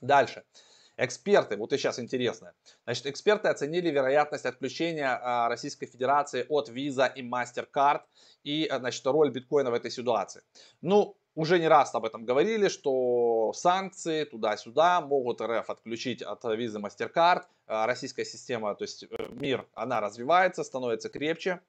Дальше. 0.00 0.42
Эксперты, 0.98 1.56
вот 1.56 1.72
и 1.72 1.78
сейчас 1.78 1.98
интересно. 1.98 2.54
Значит, 2.84 3.06
эксперты 3.06 3.48
оценили 3.48 3.90
вероятность 3.90 4.46
отключения 4.46 5.20
а, 5.22 5.48
Российской 5.48 5.86
Федерации 5.86 6.46
от 6.48 6.70
Visa 6.70 7.12
и 7.14 7.22
MasterCard 7.22 8.00
и, 8.44 8.66
а, 8.66 8.78
значит, 8.78 9.06
роль 9.06 9.30
биткоина 9.30 9.70
в 9.70 9.74
этой 9.74 9.90
ситуации. 9.90 10.42
Ну, 10.80 11.16
уже 11.36 11.58
не 11.60 11.68
раз 11.68 11.94
об 11.94 12.04
этом 12.04 12.24
говорили, 12.24 12.68
что 12.68 13.52
санкции 13.54 14.24
туда-сюда 14.24 15.02
могут 15.02 15.40
РФ 15.40 15.68
отключить 15.70 16.22
от 16.22 16.42
визы 16.44 16.78
MasterCard. 16.78 17.42
А, 17.66 17.86
российская 17.86 18.24
система, 18.24 18.74
то 18.74 18.84
есть 18.84 19.04
э, 19.04 19.06
мир, 19.30 19.66
она 19.74 20.00
развивается, 20.00 20.64
становится 20.64 21.10
крепче. 21.10 21.60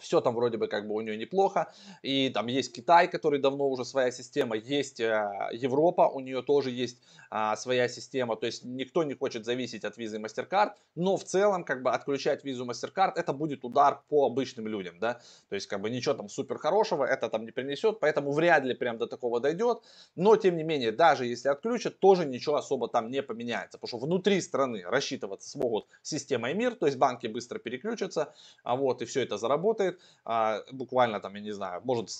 Все 0.00 0.20
там 0.20 0.34
вроде 0.34 0.58
бы 0.58 0.68
как 0.68 0.86
бы 0.86 0.94
у 0.94 1.00
нее 1.00 1.16
неплохо. 1.16 1.72
И 2.02 2.28
там 2.30 2.48
есть 2.48 2.72
Китай, 2.72 3.08
который 3.08 3.40
давно 3.40 3.68
уже 3.68 3.84
своя 3.84 4.10
система. 4.10 4.56
Есть 4.56 5.00
э, 5.00 5.48
Европа, 5.52 6.08
у 6.08 6.20
нее 6.20 6.42
тоже 6.42 6.70
есть 6.70 7.00
а, 7.30 7.56
своя 7.56 7.88
система. 7.88 8.36
То 8.36 8.46
есть 8.46 8.64
никто 8.64 9.04
не 9.04 9.14
хочет 9.14 9.44
зависеть 9.44 9.84
от 9.84 9.96
визы 9.96 10.18
MasterCard. 10.18 10.72
Но 10.96 11.16
в 11.16 11.24
целом 11.24 11.64
как 11.64 11.82
бы 11.82 11.92
отключать 11.92 12.44
визу 12.44 12.66
MasterCard 12.66 13.12
это 13.16 13.32
будет 13.32 13.64
удар 13.64 14.02
по 14.08 14.26
обычным 14.26 14.66
людям. 14.66 14.98
Да? 14.98 15.20
То 15.48 15.54
есть 15.54 15.66
как 15.66 15.80
бы 15.80 15.88
ничего 15.88 16.14
там 16.14 16.28
супер 16.28 16.58
хорошего 16.58 17.04
это 17.04 17.28
там 17.30 17.44
не 17.44 17.52
принесет. 17.52 18.00
Поэтому 18.00 18.32
вряд 18.32 18.64
ли 18.64 18.74
прям 18.74 18.98
до 18.98 19.06
такого 19.06 19.40
дойдет. 19.40 19.82
Но 20.14 20.36
тем 20.36 20.56
не 20.56 20.64
менее, 20.64 20.92
даже 20.92 21.26
если 21.26 21.48
отключат, 21.48 22.00
тоже 22.00 22.26
ничего 22.26 22.56
особо 22.56 22.88
там 22.88 23.10
не 23.10 23.22
поменяется. 23.22 23.78
Потому 23.78 23.88
что 23.88 24.06
внутри 24.06 24.40
страны 24.40 24.82
рассчитываться 24.84 25.48
смогут 25.48 25.86
системой 26.02 26.54
МИР. 26.54 26.74
То 26.74 26.86
есть 26.86 26.98
банки 26.98 27.28
быстро 27.28 27.58
переключатся. 27.58 28.34
А 28.62 28.76
вот 28.76 29.00
и 29.00 29.04
все 29.04 29.22
это 29.22 29.38
заработает 29.38 29.75
работает, 29.76 30.00
а, 30.24 30.62
буквально 30.72 31.20
там, 31.20 31.34
я 31.34 31.40
не 31.40 31.52
знаю, 31.52 31.80
может 31.84 32.10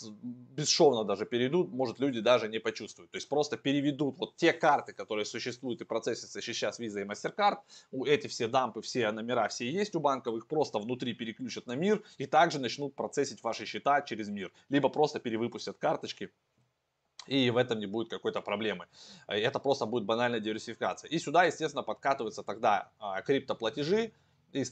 бесшовно 0.57 1.05
даже 1.05 1.27
перейдут, 1.27 1.73
может 1.73 2.01
люди 2.01 2.21
даже 2.21 2.49
не 2.49 2.61
почувствуют. 2.61 3.11
То 3.11 3.17
есть 3.17 3.29
просто 3.29 3.57
переведут 3.57 4.19
вот 4.19 4.37
те 4.37 4.53
карты, 4.53 4.93
которые 4.93 5.25
существуют 5.25 5.81
и 5.81 5.85
процессятся 5.85 6.41
сейчас 6.41 6.81
Visa 6.81 7.01
и 7.01 7.05
MasterCard, 7.05 7.59
эти 8.07 8.29
все 8.29 8.49
дампы, 8.49 8.81
все 8.81 9.13
номера, 9.13 9.49
все 9.49 9.71
есть 9.71 9.95
у 9.95 10.01
банков, 10.01 10.37
их 10.37 10.47
просто 10.47 10.79
внутри 10.79 11.15
переключат 11.15 11.67
на 11.67 11.77
мир 11.77 12.03
и 12.19 12.27
также 12.27 12.59
начнут 12.59 12.95
процессить 12.95 13.43
ваши 13.43 13.67
счета 13.67 14.03
через 14.03 14.29
мир. 14.29 14.53
Либо 14.69 14.89
просто 14.89 15.21
перевыпустят 15.21 15.79
карточки 15.79 16.31
и 17.27 17.51
в 17.51 17.57
этом 17.57 17.81
не 17.81 17.87
будет 17.87 18.09
какой-то 18.09 18.41
проблемы. 18.41 18.87
Это 19.27 19.59
просто 19.59 19.87
будет 19.87 20.05
банальная 20.05 20.39
диверсификация. 20.41 21.11
И 21.11 21.19
сюда, 21.19 21.45
естественно, 21.45 21.83
подкатываются 21.83 22.45
тогда 22.45 22.91
а, 23.01 23.21
криптоплатежи, 23.23 24.13
и, 24.53 24.65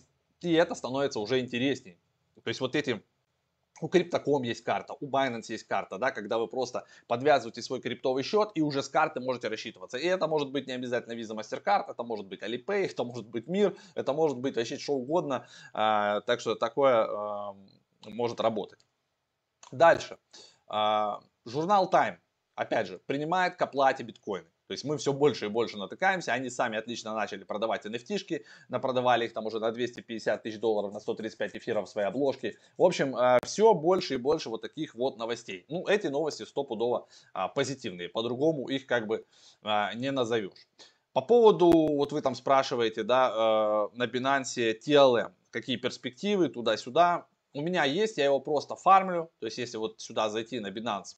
это 0.53 0.75
становится 0.75 1.21
уже 1.21 1.41
интересней. 1.41 1.97
То 2.45 2.49
есть 2.49 2.61
вот 2.61 2.77
эти 2.77 3.03
у 3.81 3.89
Crypto.com 3.89 4.43
есть 4.45 4.63
карта, 4.63 4.95
у 5.01 5.11
Binance 5.11 5.47
есть 5.49 5.65
карта, 5.65 5.99
да, 5.99 6.13
когда 6.13 6.39
вы 6.39 6.47
просто 6.47 6.87
подвязываете 7.09 7.61
свой 7.61 7.81
криптовый 7.81 8.23
счет 8.23 8.51
и 8.55 8.63
уже 8.63 8.83
с 8.83 8.89
карты 8.89 9.21
можете 9.21 9.49
рассчитываться. 9.49 9.99
И 9.99 10.07
это 10.07 10.29
может 10.29 10.53
быть 10.53 10.69
не 10.69 10.75
обязательно 10.75 11.15
Visa 11.15 11.37
MasterCard, 11.37 11.91
это 11.91 12.05
может 12.05 12.27
быть 12.27 12.43
Alipay, 12.43 12.87
это 12.91 13.03
может 13.03 13.27
быть 13.27 13.49
Мир, 13.49 13.77
это 13.97 14.13
может 14.13 14.39
быть 14.39 14.57
вообще 14.57 14.79
что 14.79 14.93
угодно. 14.93 15.49
А, 15.73 16.21
так 16.21 16.41
что 16.41 16.55
такое 16.55 17.05
а, 17.05 17.57
может 18.07 18.41
работать. 18.41 18.87
Дальше. 19.73 20.19
А, 20.69 21.21
журнал 21.45 21.91
Time 21.91 22.19
опять 22.55 22.87
же, 22.87 22.99
принимает 22.99 23.57
к 23.57 23.63
оплате 23.63 24.03
биткоины. 24.03 24.49
То 24.67 24.73
есть 24.73 24.85
мы 24.85 24.97
все 24.97 25.13
больше 25.13 25.47
и 25.47 25.49
больше 25.49 25.77
натыкаемся. 25.77 26.33
Они 26.33 26.49
сами 26.51 26.79
отлично 26.79 27.15
начали 27.15 27.45
продавать 27.45 27.85
NFT-шки. 27.85 28.45
Напродавали 28.69 29.27
их 29.27 29.33
там 29.33 29.47
уже 29.47 29.61
на 29.61 29.71
250 29.71 30.43
тысяч 30.43 30.59
долларов, 30.59 30.93
на 30.93 31.01
135 31.01 31.57
эфиров 31.57 31.89
своей 31.89 32.09
обложке. 32.09 32.57
В 32.79 32.83
общем, 32.83 33.17
э, 33.17 33.39
все 33.45 33.75
больше 33.75 34.15
и 34.15 34.17
больше 34.17 34.49
вот 34.49 34.63
таких 34.63 34.95
вот 34.95 35.19
новостей. 35.19 35.67
Ну, 35.69 35.87
эти 35.87 36.07
новости 36.07 36.45
стопудово 36.45 37.07
а, 37.33 37.49
позитивные. 37.49 38.09
По-другому 38.09 38.69
их 38.69 38.87
как 38.87 39.07
бы 39.07 39.27
а, 39.63 39.93
не 39.95 40.11
назовешь. 40.11 40.67
По 41.13 41.21
поводу, 41.21 41.71
вот 41.71 42.13
вы 42.13 42.23
там 42.23 42.35
спрашиваете, 42.35 43.03
да, 43.03 43.91
э, 43.93 43.97
на 43.97 44.07
Binance 44.07 44.79
TLM, 44.81 45.33
какие 45.51 45.77
перспективы 45.77 46.49
туда-сюда. 46.49 47.27
У 47.53 47.61
меня 47.61 47.85
есть, 47.85 48.19
я 48.19 48.25
его 48.25 48.41
просто 48.41 48.75
фармлю. 48.75 49.31
То 49.39 49.47
есть, 49.47 49.59
если 49.59 49.77
вот 49.77 50.01
сюда 50.01 50.29
зайти 50.29 50.59
на 50.59 50.71
Binance 50.71 51.17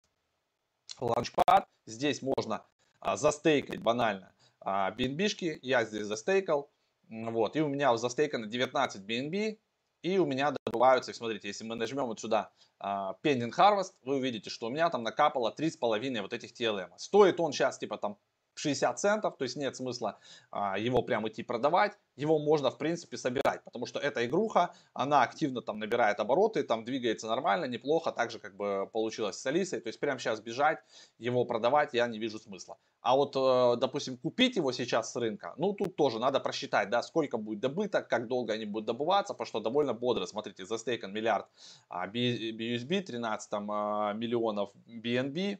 ланчпад. 1.00 1.67
Здесь 1.87 2.23
можно 2.23 2.65
а, 3.00 3.17
застейкать 3.17 3.81
банально 3.81 4.33
а, 4.61 4.91
BNB-шки. 4.93 5.59
Я 5.62 5.85
здесь 5.85 6.07
застейкал. 6.07 6.71
Вот. 7.09 7.57
И 7.57 7.61
у 7.61 7.69
меня 7.69 7.97
застейкано 7.97 8.47
19 8.47 9.03
BNB. 9.03 9.59
И 10.03 10.19
у 10.19 10.26
меня 10.26 10.55
добываются, 10.65 11.12
смотрите, 11.12 11.49
если 11.49 11.65
мы 11.65 11.75
нажмем 11.75 12.07
вот 12.07 12.21
сюда 12.21 12.53
а, 12.79 13.17
Pending 13.23 13.53
Harvest, 13.57 13.95
вы 14.03 14.17
увидите, 14.17 14.50
что 14.50 14.67
у 14.67 14.71
меня 14.71 14.88
там 14.91 15.03
накапало 15.03 15.55
3,5 15.57 16.23
вот 16.23 16.33
этих 16.33 16.53
TLM. 16.53 16.91
Стоит 16.97 17.41
он 17.41 17.53
сейчас 17.53 17.79
типа 17.79 17.99
там 17.99 18.19
60 18.59 18.99
центов, 18.99 19.37
то 19.37 19.43
есть 19.45 19.57
нет 19.57 19.77
смысла 19.77 20.19
а, 20.51 20.79
его 20.79 21.03
прям 21.03 21.29
идти 21.29 21.43
продавать, 21.43 21.93
его 22.17 22.39
можно 22.39 22.71
в 22.71 22.79
принципе 22.79 23.17
собирать, 23.17 23.63
потому 23.65 23.87
что 23.87 23.99
эта 23.99 24.25
игруха, 24.25 24.75
она 24.95 25.23
активно 25.23 25.61
там 25.63 25.79
набирает 25.79 26.19
обороты, 26.21 26.63
там 26.63 26.85
двигается 26.85 27.27
нормально, 27.27 27.67
неплохо, 27.67 28.13
так 28.13 28.31
же 28.31 28.39
как 28.39 28.57
бы 28.57 28.89
получилось 28.93 29.37
с 29.39 29.47
Алисой, 29.47 29.81
то 29.81 29.89
есть 29.89 30.01
прямо 30.01 30.19
сейчас 30.19 30.41
бежать, 30.41 30.79
его 31.19 31.45
продавать 31.45 31.95
я 31.95 32.07
не 32.07 32.19
вижу 32.19 32.39
смысла. 32.39 32.79
А 33.01 33.15
вот, 33.15 33.37
э, 33.37 33.77
допустим, 33.79 34.17
купить 34.17 34.57
его 34.57 34.73
сейчас 34.73 35.13
с 35.13 35.17
рынка, 35.17 35.55
ну 35.59 35.73
тут 35.73 35.97
тоже 35.97 36.19
надо 36.19 36.41
просчитать, 36.41 36.91
да, 36.91 37.03
сколько 37.03 37.39
будет 37.39 37.61
добыток, 37.61 38.09
как 38.09 38.27
долго 38.27 38.55
они 38.55 38.65
будут 38.65 38.87
добываться, 38.87 39.35
потому 39.35 39.47
что 39.47 39.61
довольно 39.61 39.93
бодро, 39.93 40.27
смотрите, 40.27 40.65
застейкан 40.65 41.13
миллиард 41.13 41.47
BUSB, 41.91 43.03
13 43.03 43.51
там, 43.51 43.71
а, 43.71 44.13
миллионов 44.15 44.71
BNB, 44.87 45.59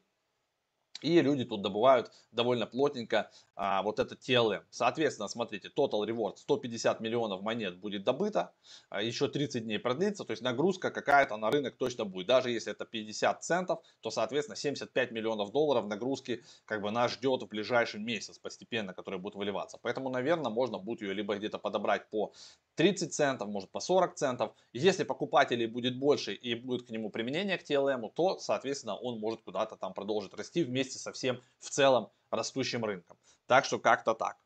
и 1.03 1.21
люди 1.21 1.45
тут 1.45 1.63
добывают 1.63 2.11
довольно 2.33 2.67
плотненько 2.67 3.31
а, 3.55 3.83
вот 3.83 3.99
это 3.99 4.15
TLM. 4.15 4.63
Соответственно, 4.71 5.29
смотрите, 5.29 5.71
Total 5.75 6.07
Reward 6.07 6.37
150 6.37 7.01
миллионов 7.01 7.43
монет 7.43 7.79
будет 7.79 8.05
добыто, 8.05 8.53
а, 8.89 9.03
еще 9.03 9.29
30 9.29 9.65
дней 9.65 9.79
продлится, 9.79 10.25
то 10.25 10.33
есть 10.33 10.43
нагрузка 10.43 10.91
какая-то 10.91 11.37
на 11.37 11.51
рынок 11.51 11.77
точно 11.77 12.05
будет. 12.05 12.27
Даже 12.27 12.51
если 12.51 12.73
это 12.73 12.85
50 12.85 13.43
центов, 13.45 13.83
то, 14.01 14.11
соответственно, 14.11 14.57
75 14.57 15.11
миллионов 15.11 15.53
долларов 15.53 15.87
нагрузки 15.87 16.43
как 16.65 16.83
бы 16.83 16.91
нас 16.91 17.13
ждет 17.13 17.43
в 17.43 17.47
ближайший 17.47 18.01
месяц 18.01 18.39
постепенно, 18.39 18.93
который 18.93 19.19
будет 19.19 19.37
выливаться. 19.37 19.79
Поэтому, 19.81 20.11
наверное, 20.11 20.51
можно 20.51 20.79
будет 20.79 21.03
ее 21.03 21.15
либо 21.15 21.37
где-то 21.37 21.59
подобрать 21.59 22.09
по 22.11 22.33
30 22.77 23.15
центов, 23.15 23.49
может 23.49 23.71
по 23.71 23.81
40 23.81 24.15
центов. 24.15 24.53
Если 24.73 25.05
покупателей 25.05 25.67
будет 25.67 25.99
больше 25.99 26.35
и 26.35 26.55
будет 26.55 26.87
к 26.87 26.91
нему 26.91 27.11
применение 27.11 27.59
к 27.59 27.63
TLM, 27.63 28.11
то, 28.15 28.39
соответственно, 28.39 28.97
он 28.97 29.19
может 29.19 29.43
куда-то 29.43 29.77
там 29.77 29.95
продолжить 29.95 30.35
расти 30.35 30.63
вместе 30.63 30.86
со 30.93 31.13
всем 31.13 31.43
в 31.59 31.71
целом 31.71 32.11
растущим 32.31 32.85
рынком. 32.85 33.19
Так 33.47 33.65
что 33.65 33.79
как-то 33.79 34.15
так. 34.15 34.37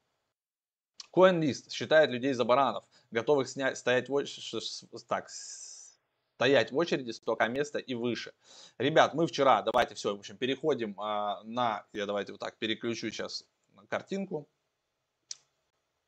CoinList 1.13 1.71
считает 1.71 2.11
людей 2.11 2.33
за 2.33 2.45
баранов, 2.45 2.85
готовых 3.11 3.49
снять, 3.49 3.77
стоять 3.77 4.09
в 4.09 4.13
очереди, 4.13 4.87
так, 5.09 5.29
стоять 5.29 6.71
в 6.71 6.77
очереди 6.77 7.11
100 7.11 7.37
места 7.49 7.79
и 7.79 7.95
выше. 7.95 8.33
Ребят, 8.79 9.15
мы 9.15 9.27
вчера, 9.27 9.63
давайте 9.63 9.95
все, 9.95 10.15
в 10.15 10.21
общем, 10.21 10.37
переходим 10.37 10.99
а, 11.01 11.43
на, 11.43 11.85
я 11.93 12.07
давайте 12.07 12.33
вот 12.33 12.41
так 12.41 12.57
переключу 12.59 13.11
сейчас 13.11 13.45
картинку. 13.89 14.49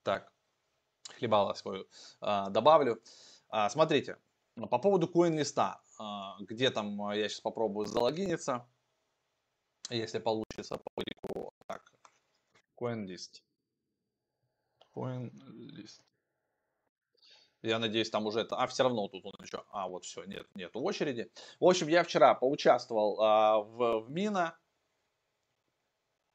Так, 0.02 0.32
хлебала 1.16 1.54
свою 1.54 1.86
а, 2.20 2.48
добавлю. 2.50 3.02
А, 3.48 3.68
смотрите, 3.70 4.16
по 4.70 4.78
поводу 4.78 5.06
CoinList, 5.06 5.76
а, 5.98 6.36
где 6.40 6.70
там, 6.70 7.10
я 7.12 7.28
сейчас 7.28 7.40
попробую 7.40 7.86
залогиниться, 7.86 8.66
если 9.90 10.18
получится 10.18 10.78
по 10.78 11.02
лику, 11.04 11.52
так, 11.66 11.92
CoinList. 12.78 13.42
CoinList. 14.94 16.00
Я 17.62 17.78
надеюсь, 17.78 18.10
там 18.10 18.26
уже 18.26 18.40
это... 18.40 18.56
А, 18.56 18.66
все 18.66 18.82
равно 18.82 19.06
тут 19.08 19.24
он 19.24 19.34
еще... 19.40 19.62
А, 19.70 19.88
вот 19.88 20.04
все, 20.04 20.24
нет, 20.24 20.46
нет 20.56 20.74
в 20.74 20.82
очереди. 20.82 21.30
В 21.60 21.64
общем, 21.64 21.86
я 21.86 22.02
вчера 22.02 22.34
поучаствовал 22.34 23.20
а, 23.20 23.60
в, 23.60 24.00
в 24.00 24.10
Мина. 24.10 24.58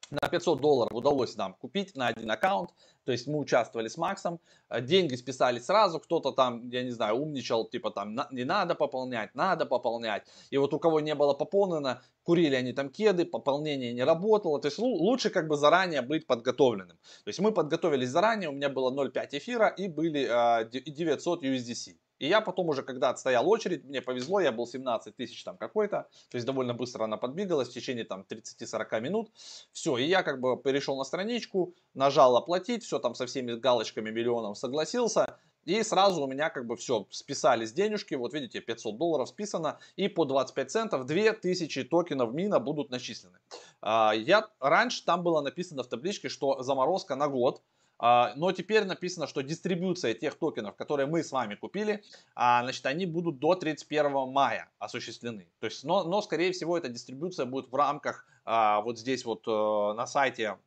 На 0.10 0.30
500 0.30 0.62
долларов 0.62 0.94
удалось 0.94 1.36
нам 1.36 1.54
купить 1.54 1.96
на 1.96 2.08
один 2.08 2.32
аккаунт. 2.32 2.70
То 3.04 3.12
есть 3.12 3.28
мы 3.28 3.40
участвовали 3.40 3.88
с 3.88 3.98
Максом, 3.98 4.40
э, 4.70 4.82
деньги 4.82 5.16
списали 5.16 5.60
сразу, 5.60 6.00
кто-то 6.00 6.32
там, 6.32 6.70
я 6.70 6.84
не 6.84 6.92
знаю, 6.92 7.16
умничал, 7.16 7.66
типа 7.66 7.92
там 7.92 8.18
не 8.32 8.44
надо 8.44 8.76
пополнять, 8.76 9.36
надо 9.36 9.66
пополнять. 9.66 10.24
И 10.50 10.58
вот 10.58 10.74
у 10.74 10.80
кого 10.80 11.00
не 11.00 11.16
было 11.16 11.34
пополнено, 11.34 12.02
курили 12.24 12.56
они 12.56 12.74
там 12.74 12.90
кеды, 12.90 13.26
пополнение 13.26 13.94
не 13.94 14.04
работало. 14.04 14.62
То 14.62 14.68
есть 14.68 14.78
лучше 14.80 15.30
как 15.30 15.48
бы 15.48 15.56
заранее 15.56 16.02
быть 16.02 16.28
подготовленным. 16.28 16.98
То 17.24 17.28
есть 17.28 17.40
мы 17.40 17.54
подготовились 17.54 18.10
заранее, 18.10 18.50
у 18.50 18.54
меня 18.54 18.70
было 18.70 18.92
0,5 18.92 19.38
эфира 19.38 19.68
и 19.68 19.88
были 19.88 20.24
900 20.70 21.44
э, 21.44 21.48
USDC. 21.48 21.96
И 22.20 22.28
я 22.28 22.42
потом 22.42 22.70
уже, 22.70 22.84
когда 22.84 23.10
отстоял 23.10 23.48
очередь, 23.50 23.84
мне 23.86 24.02
повезло, 24.02 24.40
я 24.40 24.52
был 24.52 24.68
17 24.68 25.16
тысяч 25.16 25.44
там 25.44 25.58
какой-то, 25.58 26.08
то 26.30 26.36
есть 26.36 26.46
довольно 26.46 26.74
быстро 26.74 27.04
она 27.04 27.18
подбегалась 27.18 27.70
в 27.70 27.74
течение 27.74 28.06
там 28.06 28.26
30-40 28.28 29.02
минут. 29.02 29.32
Все, 29.72 29.98
и 29.98 30.04
я 30.04 30.24
как 30.24 30.40
бы 30.40 30.58
перешел 30.58 30.98
на 30.98 31.04
страничку, 31.04 31.76
нажал 31.94 32.36
оплатить, 32.36 32.84
все 32.84 33.00
там 33.00 33.16
со 33.16 33.26
всеми 33.26 33.54
галочками 33.54 34.10
миллионом 34.10 34.56
согласился, 34.56 35.38
и 35.68 35.84
сразу 35.84 36.24
у 36.24 36.28
меня 36.28 36.50
как 36.50 36.66
бы 36.66 36.78
все, 36.78 37.06
списались 37.10 37.74
денежки, 37.74 38.16
вот 38.16 38.34
видите, 38.34 38.62
500 38.62 38.98
долларов 38.98 39.28
списано, 39.28 39.80
и 39.98 40.08
по 40.08 40.24
25 40.24 40.72
центов 40.72 41.06
2000 41.06 41.84
токенов 41.84 42.34
мина 42.34 42.60
будут 42.60 42.90
начислены. 42.90 43.38
А, 43.82 44.14
я, 44.16 44.48
раньше 44.62 45.04
там 45.04 45.24
было 45.24 45.42
написано 45.42 45.84
в 45.84 45.88
табличке, 45.88 46.30
что 46.30 46.64
заморозка 46.64 47.16
на 47.16 47.28
год, 47.28 47.62
но 48.00 48.52
теперь 48.52 48.86
написано, 48.86 49.28
что 49.28 49.42
дистрибуция 49.42 50.14
тех 50.14 50.36
токенов, 50.36 50.76
которые 50.76 51.08
мы 51.08 51.24
с 51.24 51.32
вами 51.32 51.56
купили, 51.56 52.04
а, 52.36 52.62
значит, 52.62 52.86
они 52.86 53.06
будут 53.06 53.40
до 53.40 53.56
31 53.56 54.32
мая 54.32 54.70
осуществлены. 54.78 55.48
То 55.60 55.66
есть, 55.66 55.84
но, 55.84 56.04
но 56.04 56.22
скорее 56.22 56.52
всего, 56.52 56.78
эта 56.78 56.90
дистрибуция 56.90 57.46
будет 57.46 57.72
в 57.72 57.76
рамках 57.76 58.26
а, 58.46 58.82
вот 58.82 58.98
здесь 58.98 59.26
вот 59.26 59.48
э, 59.48 59.94
на 59.96 60.08
сайте 60.08 60.58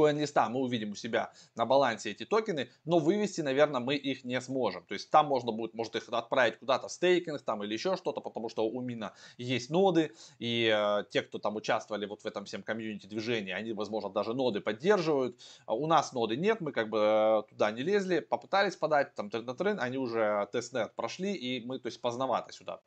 CoinList 0.00 0.48
мы 0.48 0.60
увидим 0.60 0.92
у 0.92 0.94
себя 0.94 1.32
на 1.54 1.66
балансе 1.66 2.10
эти 2.10 2.24
токены, 2.24 2.70
но 2.84 2.98
вывести, 2.98 3.40
наверное, 3.40 3.80
мы 3.80 3.96
их 3.96 4.24
не 4.24 4.40
сможем. 4.40 4.84
То 4.84 4.94
есть 4.94 5.10
там 5.10 5.26
можно 5.26 5.52
будет, 5.52 5.74
может 5.74 5.96
их 5.96 6.08
отправить 6.08 6.58
куда-то 6.58 6.88
в 6.88 6.92
стейкинг 6.92 7.42
там 7.42 7.62
или 7.64 7.72
еще 7.72 7.96
что-то, 7.96 8.20
потому 8.20 8.48
что 8.48 8.68
у 8.68 8.80
Мина 8.80 9.12
есть 9.38 9.70
ноды, 9.70 10.12
и 10.38 10.72
э, 10.74 11.04
те, 11.10 11.22
кто 11.22 11.38
там 11.38 11.56
участвовали 11.56 12.06
вот 12.06 12.22
в 12.22 12.26
этом 12.26 12.44
всем 12.44 12.62
комьюнити 12.62 13.06
движении, 13.06 13.52
они, 13.52 13.72
возможно, 13.72 14.10
даже 14.10 14.34
ноды 14.34 14.60
поддерживают. 14.60 15.38
А 15.66 15.74
у 15.74 15.86
нас 15.86 16.12
ноды 16.12 16.36
нет, 16.36 16.60
мы 16.60 16.72
как 16.72 16.88
бы 16.88 16.98
э, 16.98 17.42
туда 17.50 17.70
не 17.70 17.82
лезли, 17.82 18.20
попытались 18.20 18.76
подать, 18.76 19.14
там 19.14 19.30
трен 19.30 19.78
они 19.80 19.98
уже 19.98 20.48
testnet 20.52 20.94
прошли, 20.94 21.34
и 21.34 21.64
мы, 21.64 21.78
то 21.78 21.86
есть, 21.86 22.00
поздновато 22.00 22.52
сюда 22.52 22.80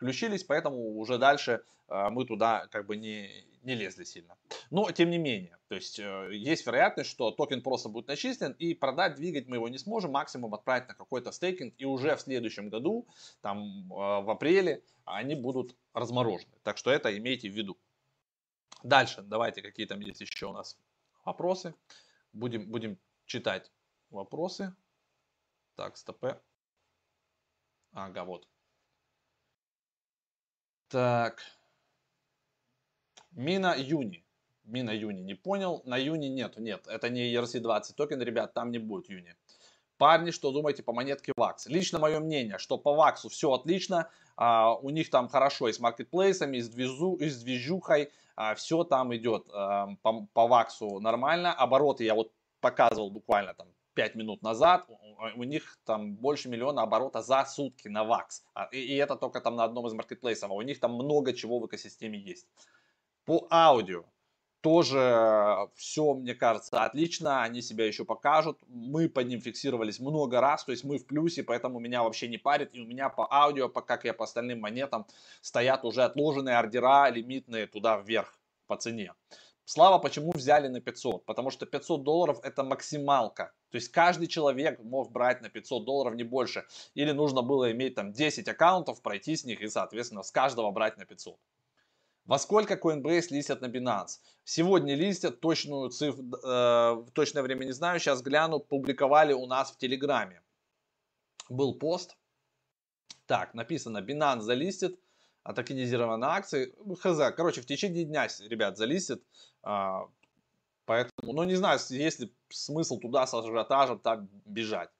включились, 0.00 0.44
поэтому 0.44 0.98
уже 0.98 1.18
дальше 1.18 1.62
э, 1.88 2.08
мы 2.08 2.24
туда 2.24 2.66
как 2.68 2.86
бы 2.86 2.96
не, 2.96 3.44
не 3.62 3.74
лезли 3.74 4.04
сильно. 4.04 4.38
Но 4.70 4.90
тем 4.92 5.10
не 5.10 5.18
менее, 5.18 5.58
то 5.68 5.74
есть 5.74 5.98
э, 5.98 6.30
есть 6.32 6.64
вероятность, 6.64 7.10
что 7.10 7.30
токен 7.30 7.60
просто 7.62 7.90
будет 7.90 8.08
начислен 8.08 8.52
и 8.52 8.72
продать, 8.72 9.16
двигать 9.16 9.46
мы 9.46 9.56
его 9.56 9.68
не 9.68 9.76
сможем, 9.76 10.12
максимум 10.12 10.54
отправить 10.54 10.88
на 10.88 10.94
какой-то 10.94 11.32
стейкинг 11.32 11.74
и 11.76 11.84
уже 11.84 12.16
в 12.16 12.20
следующем 12.22 12.70
году, 12.70 13.06
там 13.42 13.92
э, 13.92 13.94
в 13.94 14.30
апреле, 14.30 14.82
они 15.04 15.34
будут 15.34 15.76
разморожены. 15.92 16.56
Так 16.62 16.78
что 16.78 16.90
это 16.90 17.14
имейте 17.16 17.50
в 17.50 17.52
виду. 17.52 17.76
Дальше, 18.82 19.20
давайте, 19.20 19.60
какие 19.60 19.84
там 19.84 20.00
есть 20.00 20.22
еще 20.22 20.46
у 20.46 20.52
нас 20.52 20.78
вопросы. 21.26 21.74
Будем, 22.32 22.70
будем 22.70 22.98
читать 23.26 23.70
вопросы. 24.08 24.74
Так, 25.74 25.98
стопе. 25.98 26.40
Ага, 27.92 28.24
вот. 28.24 28.48
Так. 30.90 31.40
Мина 33.30 33.76
Юни. 33.78 34.24
Мина 34.64 34.90
Юни. 34.90 35.20
Не 35.20 35.34
понял? 35.34 35.82
На 35.84 35.96
Юни 35.96 36.26
нет. 36.26 36.58
Нет, 36.58 36.86
это 36.88 37.08
не 37.08 37.32
ERC20 37.32 37.94
токен, 37.96 38.20
ребят, 38.20 38.54
там 38.54 38.72
не 38.72 38.78
будет 38.78 39.08
Юни. 39.08 39.36
Парни, 39.98 40.32
что 40.32 40.50
думаете 40.50 40.82
по 40.82 40.92
монетке 40.92 41.32
VAX? 41.38 41.66
Лично 41.66 41.98
мое 41.98 42.18
мнение, 42.18 42.58
что 42.58 42.76
по 42.76 42.88
VAX 42.96 43.28
все 43.28 43.52
отлично. 43.52 44.10
А, 44.36 44.74
у 44.74 44.90
них 44.90 45.10
там 45.10 45.28
хорошо 45.28 45.68
и 45.68 45.72
с 45.72 45.78
маркетплейсами, 45.78 46.56
и 46.56 46.60
с, 46.60 46.68
движу, 46.68 47.14
и 47.16 47.28
с 47.28 47.40
движухой. 47.42 48.10
А, 48.34 48.54
все 48.54 48.82
там 48.82 49.14
идет 49.14 49.46
а, 49.52 49.94
по, 50.02 50.26
по 50.32 50.48
VAX 50.48 50.98
нормально. 50.98 51.52
Обороты 51.52 52.04
я 52.04 52.14
вот 52.14 52.32
показывал 52.60 53.10
буквально 53.10 53.54
там 53.54 53.68
5 53.94 54.14
минут 54.14 54.42
назад, 54.42 54.88
у 55.36 55.44
них 55.44 55.78
там 55.84 56.14
больше 56.14 56.48
миллиона 56.48 56.82
оборота 56.82 57.22
за 57.22 57.44
сутки 57.44 57.88
на 57.88 58.04
ВАКС. 58.04 58.44
А, 58.54 58.64
и, 58.72 58.96
это 58.96 59.16
только 59.16 59.40
там 59.40 59.56
на 59.56 59.64
одном 59.64 59.86
из 59.86 59.92
маркетплейсов. 59.92 60.50
А 60.50 60.54
у 60.54 60.62
них 60.62 60.80
там 60.80 60.94
много 60.94 61.32
чего 61.32 61.58
в 61.58 61.66
экосистеме 61.66 62.18
есть. 62.18 62.46
По 63.24 63.46
аудио 63.50 64.04
тоже 64.60 65.68
все, 65.74 66.14
мне 66.14 66.34
кажется, 66.34 66.84
отлично. 66.84 67.42
Они 67.42 67.62
себя 67.62 67.86
еще 67.86 68.04
покажут. 68.04 68.58
Мы 68.68 69.08
под 69.08 69.28
ним 69.28 69.40
фиксировались 69.40 70.00
много 70.00 70.40
раз, 70.40 70.64
то 70.64 70.72
есть 70.72 70.84
мы 70.84 70.98
в 70.98 71.06
плюсе, 71.06 71.42
поэтому 71.42 71.78
меня 71.78 72.02
вообще 72.02 72.28
не 72.28 72.38
парит. 72.38 72.70
И 72.74 72.80
у 72.80 72.86
меня 72.86 73.08
по 73.08 73.30
аудио, 73.32 73.68
по, 73.68 73.80
как 73.80 74.04
и 74.04 74.12
по 74.12 74.24
остальным 74.24 74.60
монетам, 74.60 75.06
стоят 75.40 75.84
уже 75.84 76.02
отложенные 76.02 76.58
ордера 76.58 77.08
лимитные 77.10 77.66
туда 77.66 77.98
вверх 77.98 78.38
по 78.66 78.76
цене. 78.76 79.14
Слава 79.72 80.00
почему 80.00 80.32
взяли 80.32 80.66
на 80.66 80.80
500? 80.80 81.24
Потому 81.24 81.50
что 81.50 81.64
500 81.64 82.02
долларов 82.02 82.40
это 82.42 82.64
максималка. 82.64 83.52
То 83.70 83.76
есть 83.76 83.92
каждый 83.92 84.26
человек 84.26 84.80
мог 84.80 85.12
брать 85.12 85.42
на 85.42 85.48
500 85.48 85.84
долларов, 85.84 86.16
не 86.16 86.24
больше. 86.24 86.64
Или 86.94 87.12
нужно 87.12 87.42
было 87.42 87.70
иметь 87.70 87.94
там 87.94 88.12
10 88.12 88.48
аккаунтов, 88.48 89.00
пройти 89.00 89.36
с 89.36 89.44
них 89.44 89.60
и, 89.60 89.68
соответственно, 89.68 90.24
с 90.24 90.32
каждого 90.32 90.72
брать 90.72 90.96
на 90.96 91.04
500. 91.04 91.38
Во 92.24 92.38
сколько 92.40 92.74
Coinbase 92.74 93.28
листят 93.30 93.60
на 93.60 93.66
Binance? 93.66 94.18
Сегодня 94.42 94.96
листят, 94.96 95.38
точную 95.38 95.90
цифру, 95.90 96.24
э, 96.44 97.04
точное 97.14 97.44
время 97.44 97.64
не 97.64 97.72
знаю, 97.72 98.00
сейчас 98.00 98.22
гляну, 98.22 98.58
публиковали 98.58 99.34
у 99.34 99.46
нас 99.46 99.70
в 99.70 99.76
Телеграме. 99.76 100.42
Был 101.48 101.78
пост. 101.78 102.16
Так, 103.26 103.54
написано, 103.54 103.98
Binance 103.98 104.40
залистит 104.40 104.98
а 105.42 105.52
токенизированные 105.52 106.30
акции. 106.30 106.74
Хз, 107.00 107.34
короче, 107.36 107.60
в 107.62 107.66
течение 107.66 108.04
дня, 108.04 108.28
ребят, 108.48 108.76
залистит. 108.76 109.22
А, 109.62 110.06
поэтому, 110.84 111.32
ну 111.32 111.44
не 111.44 111.54
знаю, 111.54 111.78
есть 111.88 112.20
ли 112.20 112.32
смысл 112.48 112.98
туда 112.98 113.26
с 113.26 113.34
ажиотажем 113.34 113.98
так 113.98 114.22
бежать. 114.44 114.90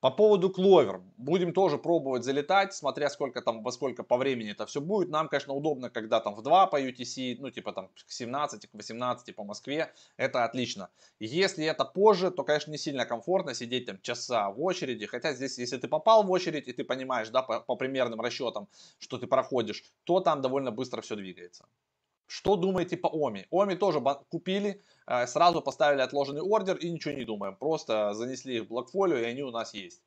По 0.00 0.12
поводу 0.12 0.48
Clover, 0.48 1.02
будем 1.16 1.52
тоже 1.52 1.76
пробовать 1.76 2.22
залетать, 2.22 2.72
смотря 2.72 3.10
сколько 3.10 3.42
там, 3.42 3.64
во 3.64 3.72
сколько 3.72 4.04
по 4.04 4.16
времени 4.16 4.52
это 4.52 4.64
все 4.64 4.80
будет. 4.80 5.08
Нам, 5.08 5.28
конечно, 5.28 5.54
удобно, 5.54 5.90
когда 5.90 6.20
там 6.20 6.36
в 6.36 6.42
2 6.42 6.66
по 6.68 6.80
UTC, 6.80 7.36
ну 7.40 7.50
типа 7.50 7.72
там 7.72 7.88
к 7.88 8.10
17, 8.10 8.70
к 8.70 8.74
18 8.74 9.34
по 9.34 9.42
Москве, 9.42 9.92
это 10.16 10.44
отлично. 10.44 10.88
Если 11.18 11.64
это 11.64 11.84
позже, 11.84 12.30
то, 12.30 12.44
конечно, 12.44 12.70
не 12.70 12.78
сильно 12.78 13.06
комфортно 13.06 13.54
сидеть 13.54 13.86
там 13.86 14.00
часа 14.00 14.50
в 14.50 14.62
очереди, 14.62 15.06
хотя 15.06 15.34
здесь, 15.34 15.58
если 15.58 15.78
ты 15.78 15.88
попал 15.88 16.22
в 16.22 16.30
очередь 16.30 16.68
и 16.68 16.72
ты 16.72 16.84
понимаешь, 16.84 17.30
да, 17.30 17.42
по, 17.42 17.60
по 17.60 17.74
примерным 17.74 18.20
расчетам, 18.20 18.68
что 19.00 19.18
ты 19.18 19.26
проходишь, 19.26 19.82
то 20.04 20.20
там 20.20 20.42
довольно 20.42 20.70
быстро 20.70 21.00
все 21.02 21.16
двигается. 21.16 21.66
Что 22.28 22.56
думаете 22.56 22.98
по 22.98 23.08
OMI? 23.08 23.46
OMI 23.50 23.76
тоже 23.76 24.00
купили, 24.28 24.82
э, 25.06 25.26
сразу 25.26 25.62
поставили 25.62 26.02
отложенный 26.02 26.42
ордер 26.42 26.76
и 26.76 26.90
ничего 26.90 27.14
не 27.14 27.24
думаем. 27.24 27.56
Просто 27.56 28.12
занесли 28.12 28.56
их 28.56 28.64
в 28.64 28.68
Blockfolio 28.68 29.16
и 29.16 29.24
они 29.24 29.42
у 29.42 29.50
нас 29.50 29.72
есть. 29.72 30.02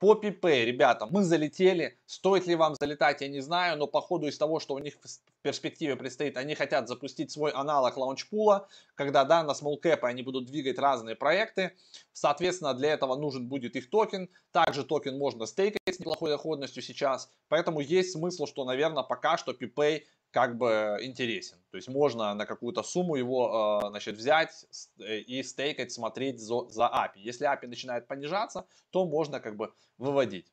По 0.00 0.14
PPay, 0.14 0.64
ребята, 0.64 1.06
мы 1.06 1.22
залетели. 1.22 1.98
Стоит 2.04 2.46
ли 2.46 2.56
вам 2.56 2.74
залетать, 2.74 3.20
я 3.22 3.28
не 3.28 3.40
знаю, 3.40 3.78
но 3.78 3.86
по 3.86 4.00
ходу 4.00 4.26
из 4.26 4.36
того, 4.36 4.58
что 4.58 4.74
у 4.74 4.78
них 4.78 4.94
в 4.94 5.42
перспективе 5.42 5.94
предстоит, 5.96 6.36
они 6.36 6.54
хотят 6.56 6.88
запустить 6.88 7.30
свой 7.30 7.52
аналог 7.52 7.96
лаунчпула, 7.96 8.68
когда, 8.96 9.24
да, 9.24 9.42
на 9.44 9.52
small 9.52 9.80
cap 9.80 10.00
они 10.02 10.22
будут 10.22 10.46
двигать 10.46 10.78
разные 10.78 11.14
проекты. 11.14 11.72
Соответственно, 12.12 12.74
для 12.74 12.92
этого 12.92 13.14
нужен 13.14 13.46
будет 13.46 13.76
их 13.76 13.88
токен. 13.88 14.28
Также 14.50 14.84
токен 14.84 15.16
можно 15.16 15.46
стейкать 15.46 15.80
с 15.88 16.00
неплохой 16.00 16.30
доходностью 16.30 16.82
сейчас. 16.82 17.30
Поэтому 17.48 17.80
есть 17.80 18.12
смысл, 18.12 18.46
что, 18.46 18.64
наверное, 18.64 19.04
пока 19.04 19.38
что 19.38 19.52
PPay 19.52 20.02
как 20.36 20.58
бы 20.58 20.98
интересен. 21.00 21.56
То 21.70 21.78
есть 21.78 21.88
можно 21.88 22.34
на 22.34 22.44
какую-то 22.44 22.82
сумму 22.82 23.16
его 23.16 23.80
э, 23.82 23.88
значит, 23.88 24.16
взять 24.16 24.66
э, 24.98 25.20
и 25.20 25.42
стейкать, 25.42 25.92
смотреть 25.92 26.40
за, 26.40 26.68
за 26.68 26.84
API. 26.84 27.28
Если 27.28 27.46
API 27.46 27.68
начинает 27.68 28.06
понижаться, 28.06 28.66
то 28.90 29.06
можно 29.06 29.40
как 29.40 29.56
бы 29.56 29.72
выводить. 29.96 30.52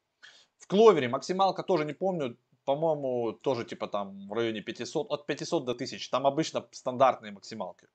В 0.58 0.68
Кловере 0.68 1.10
максималка 1.10 1.64
тоже 1.64 1.84
не 1.84 1.94
помню, 1.94 2.38
по-моему, 2.64 3.34
тоже 3.34 3.66
типа 3.66 3.88
там 3.88 4.30
в 4.30 4.34
районе 4.34 4.62
500, 4.62 5.12
от 5.12 5.26
500 5.26 5.66
до 5.66 5.72
1000. 5.74 6.10
Там 6.10 6.26
обычно 6.28 6.66
стандартные 6.72 7.34
максималки. 7.34 7.88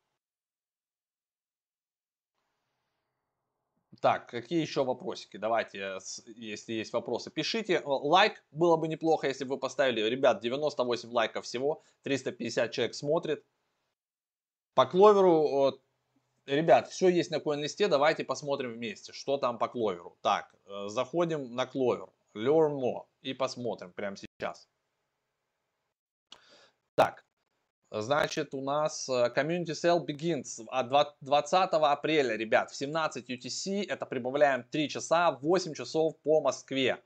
Так, 4.00 4.28
какие 4.28 4.60
еще 4.60 4.84
вопросики? 4.84 5.36
Давайте, 5.36 5.98
если 6.26 6.74
есть 6.74 6.92
вопросы, 6.92 7.30
пишите. 7.30 7.82
Лайк 7.84 8.44
было 8.50 8.76
бы 8.76 8.88
неплохо, 8.88 9.26
если 9.26 9.44
бы 9.44 9.54
вы 9.54 9.60
поставили. 9.60 10.00
Ребят, 10.02 10.40
98 10.40 11.10
лайков 11.10 11.44
всего, 11.44 11.82
350 12.02 12.70
человек 12.70 12.94
смотрит. 12.94 13.44
По 14.74 14.86
кловеру, 14.86 15.80
ребят, 16.46 16.88
все 16.88 17.08
есть 17.08 17.30
на 17.30 17.40
коин-листе, 17.40 17.88
давайте 17.88 18.24
посмотрим 18.24 18.72
вместе, 18.74 19.12
что 19.12 19.36
там 19.36 19.58
по 19.58 19.68
кловеру. 19.68 20.16
Так, 20.22 20.54
э, 20.66 20.88
заходим 20.88 21.54
на 21.54 21.66
кловер, 21.66 22.08
learn 22.34 22.78
more 22.78 23.04
и 23.22 23.34
посмотрим 23.34 23.92
прямо 23.92 24.16
сейчас. 24.16 24.68
Так, 26.94 27.24
Значит, 27.90 28.52
у 28.52 28.60
нас 28.60 29.08
э, 29.08 29.32
Community 29.34 29.72
Sale 29.72 30.04
begins 30.04 30.62
от 30.68 31.16
20 31.20 31.68
апреля, 31.72 32.36
ребят, 32.36 32.70
в 32.70 32.76
17 32.76 33.30
UTC. 33.30 33.84
Это 33.88 34.04
прибавляем 34.04 34.64
3 34.70 34.88
часа, 34.90 35.30
8 35.30 35.74
часов 35.74 36.14
по 36.22 36.42
Москве. 36.42 36.98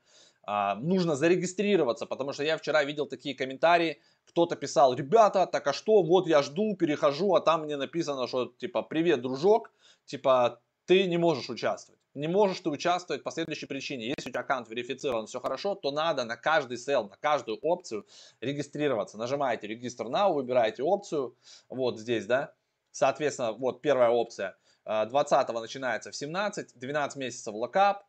А, 0.45 0.75
нужно 0.75 1.15
зарегистрироваться, 1.15 2.05
потому 2.05 2.33
что 2.33 2.43
я 2.43 2.57
вчера 2.57 2.83
видел 2.83 3.05
такие 3.05 3.33
комментарии. 3.33 4.01
Кто-то 4.25 4.57
писал, 4.57 4.93
ребята, 4.93 5.47
так 5.47 5.65
а 5.67 5.73
что, 5.73 6.03
вот 6.03 6.27
я 6.27 6.41
жду, 6.41 6.75
перехожу, 6.75 7.33
а 7.33 7.39
там 7.39 7.63
мне 7.63 7.77
написано, 7.77 8.27
что 8.27 8.47
типа, 8.57 8.81
привет, 8.81 9.21
дружок, 9.21 9.71
типа, 10.05 10.59
ты 10.85 11.07
не 11.07 11.17
можешь 11.17 11.49
участвовать 11.49 12.02
не 12.13 12.27
можешь 12.27 12.59
ты 12.59 12.69
участвовать 12.69 13.23
по 13.23 13.31
следующей 13.31 13.65
причине. 13.65 14.07
Если 14.07 14.29
у 14.29 14.31
тебя 14.31 14.41
аккаунт 14.41 14.69
верифицирован, 14.69 15.25
все 15.25 15.39
хорошо, 15.39 15.75
то 15.75 15.91
надо 15.91 16.25
на 16.25 16.37
каждый 16.37 16.77
sale, 16.77 17.09
на 17.09 17.17
каждую 17.17 17.57
опцию 17.59 18.05
регистрироваться. 18.41 19.17
Нажимаете 19.17 19.67
register 19.67 20.05
now, 20.05 20.33
выбираете 20.33 20.83
опцию, 20.83 21.35
вот 21.69 21.99
здесь, 21.99 22.25
да. 22.25 22.53
Соответственно, 22.91 23.53
вот 23.53 23.81
первая 23.81 24.09
опция. 24.09 24.55
20 24.85 25.49
э, 25.49 25.53
начинается 25.53 26.11
в 26.11 26.15
17, 26.15 26.77
12 26.77 27.17
месяцев 27.17 27.53
lockup, 27.53 28.05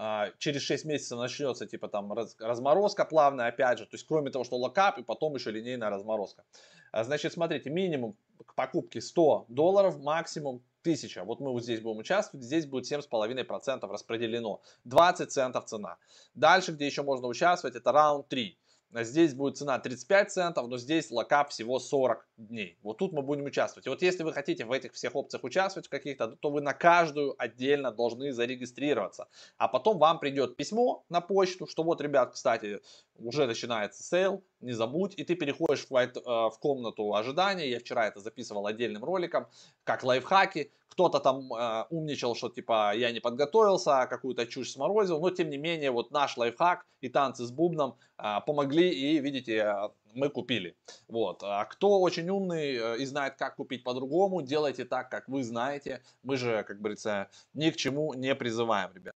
а, 0.00 0.30
через 0.38 0.62
6 0.62 0.84
месяцев 0.84 1.18
начнется 1.18 1.66
типа 1.66 1.88
там 1.88 2.12
разморозка 2.12 3.04
плавная 3.04 3.48
опять 3.48 3.78
же, 3.78 3.84
то 3.84 3.96
есть 3.96 4.06
кроме 4.06 4.30
того, 4.30 4.44
что 4.44 4.56
lockup 4.56 4.98
и 4.98 5.02
потом 5.02 5.34
еще 5.34 5.50
линейная 5.50 5.90
разморозка. 5.90 6.44
А, 6.92 7.02
значит, 7.02 7.32
смотрите, 7.32 7.68
минимум 7.70 8.16
к 8.46 8.54
покупке 8.54 9.00
100 9.00 9.46
долларов, 9.48 9.98
максимум 9.98 10.62
1000. 10.88 11.24
Вот 11.24 11.40
мы 11.40 11.52
вот 11.52 11.62
здесь 11.62 11.80
будем 11.80 11.98
участвовать, 11.98 12.44
здесь 12.44 12.66
будет 12.66 12.90
7,5% 12.90 13.90
распределено. 13.90 14.60
20 14.84 15.30
центов 15.30 15.66
цена. 15.66 15.98
Дальше, 16.34 16.72
где 16.72 16.86
еще 16.86 17.02
можно 17.02 17.26
участвовать, 17.28 17.76
это 17.76 17.92
раунд 17.92 18.28
3. 18.28 18.58
Здесь 18.90 19.34
будет 19.34 19.58
цена 19.58 19.78
35 19.78 20.32
центов, 20.32 20.66
но 20.66 20.78
здесь 20.78 21.10
локап 21.10 21.50
всего 21.50 21.78
40 21.78 22.26
дней. 22.38 22.78
Вот 22.82 22.96
тут 22.96 23.12
мы 23.12 23.20
будем 23.20 23.44
участвовать. 23.44 23.86
И 23.86 23.90
вот 23.90 24.00
если 24.00 24.22
вы 24.22 24.32
хотите 24.32 24.64
в 24.64 24.72
этих 24.72 24.94
всех 24.94 25.14
опциях 25.14 25.44
участвовать 25.44 25.88
в 25.88 25.90
каких-то, 25.90 26.28
то 26.28 26.50
вы 26.50 26.62
на 26.62 26.72
каждую 26.72 27.34
отдельно 27.36 27.92
должны 27.92 28.32
зарегистрироваться. 28.32 29.28
А 29.58 29.68
потом 29.68 29.98
вам 29.98 30.18
придет 30.18 30.56
письмо 30.56 31.04
на 31.10 31.20
почту, 31.20 31.66
что 31.66 31.82
вот, 31.82 32.00
ребят, 32.00 32.32
кстати, 32.32 32.80
уже 33.18 33.46
начинается 33.46 34.02
sale, 34.02 34.42
не 34.60 34.72
забудь. 34.72 35.14
И 35.16 35.24
ты 35.24 35.34
переходишь 35.34 35.86
в, 35.88 35.94
э, 35.96 36.10
в 36.16 36.58
комнату 36.60 37.14
ожидания. 37.14 37.70
Я 37.70 37.80
вчера 37.80 38.06
это 38.06 38.20
записывал 38.20 38.66
отдельным 38.66 39.04
роликом, 39.04 39.46
как 39.84 40.04
лайфхаки 40.04 40.70
кто-то 40.98 41.20
там 41.20 41.52
э, 41.54 41.84
умничал, 41.90 42.34
что 42.34 42.48
типа 42.48 42.92
я 42.96 43.12
не 43.12 43.20
подготовился, 43.20 44.08
какую-то 44.10 44.46
чушь 44.46 44.72
сморозил, 44.72 45.20
но 45.20 45.30
тем 45.30 45.48
не 45.48 45.56
менее 45.56 45.92
вот 45.92 46.10
наш 46.10 46.36
лайфхак 46.36 46.84
и 47.00 47.08
танцы 47.08 47.44
с 47.44 47.52
бубном 47.52 47.96
э, 48.18 48.40
помогли 48.44 48.90
и 48.90 49.20
видите, 49.20 49.92
мы 50.14 50.28
купили. 50.28 50.74
Вот. 51.06 51.42
А 51.44 51.64
кто 51.66 52.00
очень 52.00 52.28
умный 52.28 52.74
э, 52.74 52.98
и 52.98 53.04
знает, 53.04 53.36
как 53.36 53.54
купить 53.54 53.84
по-другому, 53.84 54.42
делайте 54.42 54.84
так, 54.84 55.08
как 55.08 55.28
вы 55.28 55.44
знаете. 55.44 56.02
Мы 56.24 56.36
же, 56.36 56.64
как 56.64 56.78
говорится, 56.78 57.30
ни 57.54 57.70
к 57.70 57.76
чему 57.76 58.14
не 58.14 58.34
призываем, 58.34 58.90
ребят. 58.92 59.14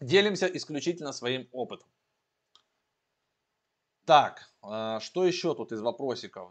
Делимся 0.00 0.46
исключительно 0.46 1.12
своим 1.12 1.48
опытом. 1.52 1.88
Так, 4.08 4.48
э, 4.62 5.00
что 5.02 5.26
еще 5.26 5.54
тут 5.54 5.70
из 5.70 5.82
вопросиков? 5.82 6.50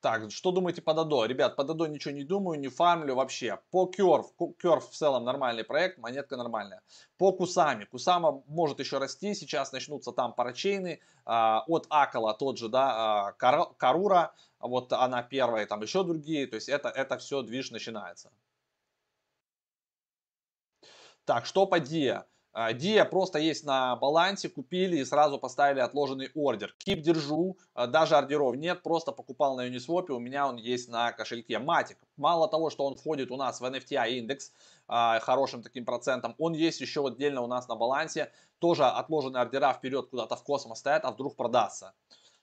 Так, 0.00 0.30
что 0.30 0.52
думаете 0.52 0.80
по 0.80 0.94
Дадо? 0.94 1.26
Ребят, 1.26 1.54
по 1.54 1.64
Дадо 1.64 1.86
ничего 1.86 2.14
не 2.14 2.24
думаю, 2.24 2.58
не 2.58 2.68
фармлю 2.68 3.14
вообще. 3.14 3.60
По 3.70 3.84
Curve, 3.84 4.24
Curve 4.38 4.80
в 4.80 4.96
целом 4.96 5.24
нормальный 5.24 5.64
проект, 5.64 5.98
монетка 5.98 6.38
нормальная. 6.38 6.80
По 7.18 7.32
Кусами, 7.32 7.84
Кусама 7.84 8.42
может 8.46 8.80
еще 8.80 8.96
расти, 8.96 9.34
сейчас 9.34 9.70
начнутся 9.72 10.12
там 10.12 10.32
парачейны. 10.32 11.00
А, 11.26 11.62
от 11.66 11.86
Акала 11.90 12.32
тот 12.32 12.56
же, 12.56 12.70
да, 12.70 13.28
а, 13.28 13.32
Карура, 13.76 14.32
вот 14.58 14.94
она 14.94 15.22
первая, 15.22 15.66
там 15.66 15.82
еще 15.82 16.04
другие, 16.04 16.46
то 16.46 16.54
есть 16.54 16.70
это, 16.70 16.88
это 16.88 17.18
все 17.18 17.42
движ 17.42 17.70
начинается. 17.70 18.32
Так, 21.26 21.44
что 21.44 21.66
по 21.66 21.80
Диа? 21.80 22.24
Dia 22.56 23.04
просто 23.04 23.38
есть 23.38 23.64
на 23.64 23.96
балансе, 23.96 24.48
купили 24.48 24.96
и 24.96 25.04
сразу 25.04 25.38
поставили 25.38 25.80
отложенный 25.80 26.30
ордер. 26.34 26.74
Кип 26.78 27.02
держу, 27.02 27.58
а, 27.74 27.86
даже 27.86 28.16
ордеров 28.16 28.56
нет, 28.56 28.82
просто 28.82 29.12
покупал 29.12 29.56
на 29.56 29.68
Uniswap, 29.68 30.10
у 30.10 30.18
меня 30.18 30.48
он 30.48 30.56
есть 30.56 30.88
на 30.88 31.12
кошельке. 31.12 31.58
Матик, 31.58 31.98
мало 32.16 32.48
того, 32.48 32.70
что 32.70 32.86
он 32.86 32.94
входит 32.94 33.30
у 33.30 33.36
нас 33.36 33.60
в 33.60 33.64
NFTI 33.64 34.12
индекс 34.12 34.52
а, 34.88 35.20
хорошим 35.20 35.62
таким 35.62 35.84
процентом, 35.84 36.34
он 36.38 36.54
есть 36.54 36.80
еще 36.80 37.06
отдельно 37.06 37.42
у 37.42 37.46
нас 37.46 37.68
на 37.68 37.76
балансе, 37.76 38.32
тоже 38.58 38.86
отложенные 38.86 39.42
ордера 39.42 39.74
вперед 39.74 40.08
куда-то 40.08 40.36
в 40.36 40.42
космос 40.42 40.78
стоят, 40.78 41.04
а 41.04 41.10
вдруг 41.10 41.36
продастся. 41.36 41.92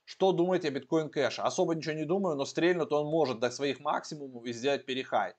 Что 0.05 0.31
думаете 0.31 0.67
о 0.67 0.71
биткоин 0.71 1.09
кэше? 1.09 1.41
Особо 1.41 1.73
ничего 1.73 1.95
не 1.95 2.05
думаю, 2.05 2.35
но 2.35 2.45
стрельнуть 2.45 2.91
он 2.91 3.07
может 3.07 3.39
до 3.39 3.49
своих 3.49 3.79
максимумов 3.79 4.45
и 4.45 4.53
сделать 4.53 4.85
перехай. 4.85 5.33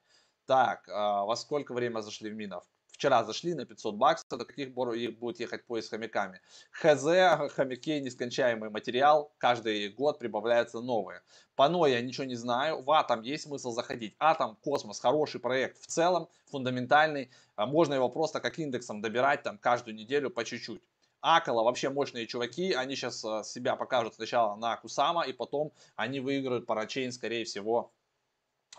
Так, 0.47 0.89
а, 0.89 1.25
во 1.25 1.37
сколько 1.37 1.75
время 1.75 2.01
зашли 2.01 2.29
в 2.29 2.35
минов? 2.35 2.65
Вчера 3.05 3.23
зашли 3.23 3.53
на 3.53 3.67
500 3.67 3.97
баксов, 3.97 4.38
до 4.38 4.47
каких 4.47 4.73
пор 4.73 4.97
будет 5.21 5.38
ехать 5.38 5.67
поезд 5.67 5.88
с 5.88 5.90
хомяками. 5.90 6.40
ХЗ, 6.71 7.53
хомяки, 7.53 8.01
нескончаемый 8.01 8.71
материал, 8.71 9.31
каждый 9.37 9.90
год 9.90 10.19
прибавляются 10.19 10.81
новые. 10.81 11.21
Пано 11.55 11.85
я 11.85 12.01
ничего 12.01 12.25
не 12.25 12.35
знаю, 12.35 12.81
в 12.81 12.90
Атом 12.90 13.21
есть 13.21 13.45
смысл 13.45 13.73
заходить. 13.73 14.17
Атом, 14.19 14.57
космос, 14.64 15.01
хороший 15.01 15.38
проект 15.38 15.83
в 15.83 15.87
целом, 15.87 16.31
фундаментальный. 16.47 17.31
А 17.57 17.67
можно 17.67 17.93
его 17.93 18.09
просто 18.09 18.40
как 18.40 18.59
индексом 18.59 19.03
добирать 19.03 19.43
там 19.43 19.59
каждую 19.59 19.97
неделю 19.97 20.31
по 20.31 20.43
чуть-чуть. 20.43 20.81
Акала 21.21 21.62
вообще 21.62 21.90
мощные 21.90 22.27
чуваки, 22.27 22.73
они 22.73 22.97
сейчас 22.97 23.23
э, 23.23 23.43
себя 23.45 23.77
покажут 23.77 24.14
сначала 24.14 24.57
на 24.57 24.79
Кусама, 24.79 25.27
и 25.27 25.35
потом 25.35 25.73
они 25.97 26.21
выиграют 26.21 26.64
парачейн, 26.64 27.12
скорее 27.12 27.45
всего, 27.45 27.93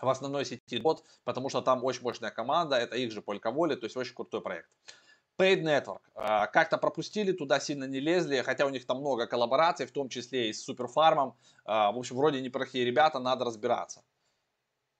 в 0.00 0.08
основной 0.08 0.44
сети 0.44 0.78
бот, 0.78 1.04
потому 1.24 1.48
что 1.48 1.62
там 1.62 1.84
очень 1.84 2.02
мощная 2.02 2.30
команда, 2.30 2.76
это 2.76 2.96
их 2.96 3.12
же 3.12 3.20
Polkavoli, 3.20 3.76
то 3.76 3.86
есть 3.86 3.96
очень 3.96 4.14
крутой 4.14 4.42
проект. 4.42 4.68
Paid 5.38 5.62
Network. 5.62 6.00
А, 6.14 6.46
как-то 6.46 6.78
пропустили, 6.78 7.32
туда 7.32 7.60
сильно 7.60 7.84
не 7.84 8.00
лезли, 8.00 8.42
хотя 8.42 8.64
у 8.64 8.70
них 8.70 8.86
там 8.86 9.00
много 9.00 9.26
коллабораций, 9.26 9.86
в 9.86 9.92
том 9.92 10.08
числе 10.08 10.48
и 10.48 10.52
с 10.52 10.64
Суперфармом. 10.64 11.36
А, 11.64 11.92
в 11.92 11.98
общем, 11.98 12.16
вроде 12.16 12.40
неплохие 12.40 12.84
ребята, 12.84 13.18
надо 13.18 13.44
разбираться. 13.44 14.02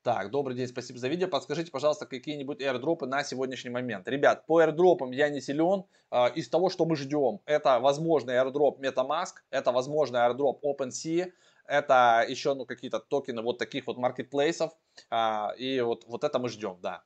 Так, 0.07 0.31
добрый 0.31 0.55
день, 0.55 0.69
спасибо 0.69 1.01
за 1.01 1.09
видео. 1.09 1.27
Подскажите, 1.27 1.73
пожалуйста, 1.73 2.07
какие-нибудь 2.07 2.61
airdropы 2.61 3.07
на 3.07 3.25
сегодняшний 3.25 3.71
момент. 3.71 4.07
Ребят, 4.07 4.47
по 4.47 4.63
airdropам 4.63 5.11
я 5.11 5.31
не 5.31 5.41
силен. 5.41 5.85
Э, 6.13 6.33
из 6.33 6.49
того, 6.49 6.71
что 6.71 6.85
мы 6.85 6.95
ждем, 6.95 7.41
это 7.45 7.81
возможный 7.81 8.35
airdrop 8.35 8.79
MetaMask, 8.79 9.43
это 9.51 9.73
возможный 9.73 10.21
airdrop 10.21 10.61
OpenSea, 10.63 11.33
это 11.69 12.25
еще 12.29 12.55
ну, 12.55 12.67
какие-то 12.67 13.01
токены 13.01 13.43
вот 13.43 13.59
таких 13.59 13.87
вот 13.87 13.97
маркетплейсов. 13.97 14.73
А, 15.11 15.53
и 15.59 15.81
вот, 15.81 16.05
вот 16.07 16.25
это 16.25 16.39
мы 16.39 16.49
ждем, 16.49 16.79
да. 16.81 17.05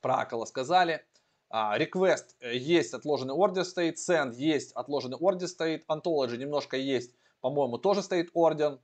Про 0.00 0.16
Акала 0.20 0.44
сказали. 0.44 1.04
А, 1.48 1.78
request 1.78 2.34
э, 2.40 2.56
есть 2.56 2.94
отложенный 2.94 3.34
ордер 3.34 3.64
стоит. 3.64 3.96
Send 3.96 4.34
есть 4.34 4.72
отложенный 4.72 5.16
ордер 5.16 5.48
стоит. 5.48 5.84
Ontology 5.88 6.36
немножко 6.36 6.76
есть. 6.76 7.14
По-моему, 7.40 7.78
тоже 7.78 8.02
стоит 8.02 8.30
ордер. 8.32 8.80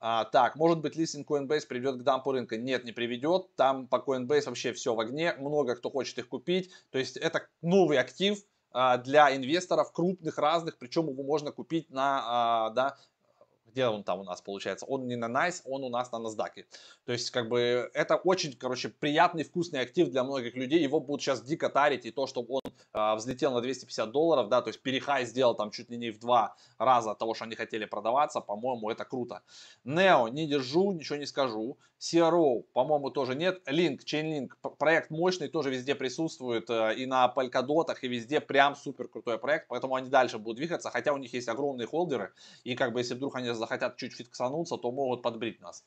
А, 0.00 0.24
так, 0.24 0.56
может 0.56 0.80
быть, 0.80 0.96
листинг 0.96 1.30
Coinbase 1.30 1.66
приведет 1.68 1.96
к 1.98 2.02
дампу 2.02 2.32
рынка? 2.32 2.56
Нет, 2.56 2.84
не 2.84 2.92
приведет. 2.92 3.54
Там 3.54 3.86
по 3.86 3.96
Coinbase 3.96 4.46
вообще 4.46 4.72
все 4.72 4.94
в 4.94 5.00
огне. 5.00 5.34
Много 5.38 5.76
кто 5.76 5.90
хочет 5.90 6.18
их 6.18 6.28
купить. 6.28 6.70
То 6.90 6.98
есть 6.98 7.16
это 7.16 7.46
новый 7.60 7.98
актив 7.98 8.38
а, 8.72 8.96
для 8.96 9.36
инвесторов 9.36 9.92
крупных, 9.92 10.38
разных. 10.38 10.78
Причем 10.78 11.08
его 11.08 11.22
можно 11.22 11.52
купить 11.52 11.90
на, 11.90 12.22
а, 12.24 12.70
да, 12.70 12.96
где 13.70 13.86
он 13.86 14.04
там 14.04 14.20
у 14.20 14.24
нас 14.24 14.40
получается? 14.40 14.86
Он 14.86 15.06
не 15.06 15.16
на 15.16 15.26
NICE, 15.26 15.62
он 15.64 15.84
у 15.84 15.88
нас 15.88 16.12
на 16.12 16.16
NASDAQ. 16.16 16.64
То 17.04 17.12
есть, 17.12 17.30
как 17.30 17.48
бы, 17.48 17.90
это 17.94 18.16
очень, 18.16 18.52
короче, 18.56 18.88
приятный, 18.88 19.44
вкусный 19.44 19.80
актив 19.80 20.10
для 20.10 20.24
многих 20.24 20.56
людей. 20.56 20.82
Его 20.82 21.00
будут 21.00 21.22
сейчас 21.22 21.42
дико 21.42 21.68
тарить, 21.68 22.06
и 22.06 22.10
то, 22.10 22.26
что 22.26 22.42
он 22.42 22.60
э, 22.92 23.14
взлетел 23.16 23.52
на 23.52 23.60
250 23.60 24.10
долларов, 24.10 24.48
да, 24.48 24.62
то 24.62 24.68
есть 24.68 24.82
перехай 24.82 25.24
сделал 25.24 25.54
там 25.54 25.70
чуть 25.70 25.90
ли 25.90 25.96
не 25.96 26.10
в 26.10 26.18
два 26.18 26.54
раза 26.78 27.14
того, 27.14 27.34
что 27.34 27.44
они 27.44 27.54
хотели 27.54 27.84
продаваться, 27.84 28.40
по-моему, 28.40 28.90
это 28.90 29.04
круто. 29.04 29.42
Neo 29.84 30.30
не 30.30 30.46
держу, 30.46 30.92
ничего 30.92 31.16
не 31.16 31.26
скажу. 31.26 31.78
CRO, 32.00 32.62
по-моему, 32.72 33.10
тоже 33.10 33.34
нет. 33.34 33.60
Link, 33.68 33.98
Chainlink, 34.06 34.48
проект 34.78 35.10
мощный, 35.10 35.48
тоже 35.48 35.70
везде 35.70 35.94
присутствует, 35.94 36.70
э, 36.70 36.94
и 36.96 37.06
на 37.06 37.32
Polkadot, 37.34 37.94
и 38.00 38.08
везде 38.08 38.40
прям 38.40 38.74
супер 38.74 39.08
крутой 39.08 39.38
проект, 39.38 39.68
поэтому 39.68 39.94
они 39.94 40.08
дальше 40.08 40.38
будут 40.38 40.56
двигаться, 40.56 40.90
хотя 40.90 41.12
у 41.12 41.18
них 41.18 41.32
есть 41.34 41.48
огромные 41.48 41.86
холдеры, 41.86 42.32
и 42.64 42.74
как 42.74 42.92
бы, 42.92 43.00
если 43.00 43.14
вдруг 43.14 43.36
они 43.36 43.50
захотят 43.60 43.96
чуть 43.96 44.16
фиксануться, 44.16 44.76
то 44.76 44.90
могут 44.90 45.22
подбрить 45.22 45.60
нас. 45.60 45.84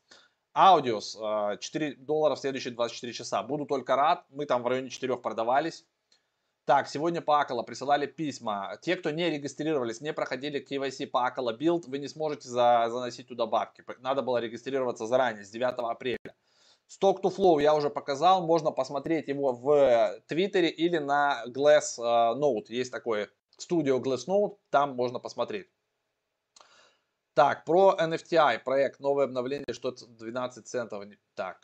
Аудиос 0.54 1.18
4 1.60 1.96
доллара 1.96 2.36
в 2.36 2.40
следующие 2.40 2.74
24 2.74 3.12
часа. 3.12 3.44
Буду 3.44 3.66
только 3.66 3.96
рад. 3.96 4.24
Мы 4.30 4.46
там 4.46 4.64
в 4.64 4.68
районе 4.68 4.90
4 4.90 5.18
продавались. 5.18 5.86
Так, 6.66 6.88
сегодня 6.88 7.22
по 7.22 7.42
Акала 7.42 7.64
присылали 7.64 8.06
письма. 8.06 8.78
Те, 8.82 8.96
кто 8.96 9.12
не 9.12 9.30
регистрировались, 9.30 10.00
не 10.00 10.14
проходили 10.14 10.66
KYC 10.66 11.08
по 11.08 11.26
Акала 11.26 11.54
Build, 11.58 11.90
вы 11.90 12.00
не 12.00 12.08
сможете 12.08 12.48
за, 12.48 12.88
заносить 12.90 13.28
туда 13.28 13.46
бабки. 13.48 13.84
Надо 14.00 14.22
было 14.22 14.38
регистрироваться 14.38 15.06
заранее, 15.06 15.44
с 15.44 15.50
9 15.50 15.74
апреля. 15.80 16.36
Stock 16.88 17.22
to 17.22 17.36
Flow 17.36 17.62
я 17.62 17.76
уже 17.76 17.90
показал, 17.90 18.46
можно 18.46 18.72
посмотреть 18.72 19.28
его 19.28 19.52
в 19.52 20.22
Твиттере 20.28 20.70
или 20.70 21.00
на 21.00 21.44
Glass 21.48 21.98
Note. 22.00 22.68
Есть 22.70 22.92
такой 22.92 23.28
студио 23.58 24.00
Glass 24.00 24.28
Note, 24.28 24.56
там 24.70 24.96
можно 24.96 25.20
посмотреть. 25.20 25.68
Так, 27.34 27.66
про 27.66 27.96
NFTI 28.00 28.60
проект, 28.60 29.00
новое 29.00 29.26
обновление, 29.26 29.74
что 29.74 29.92
12 29.92 30.68
центов. 30.68 31.04
Так, 31.34 31.58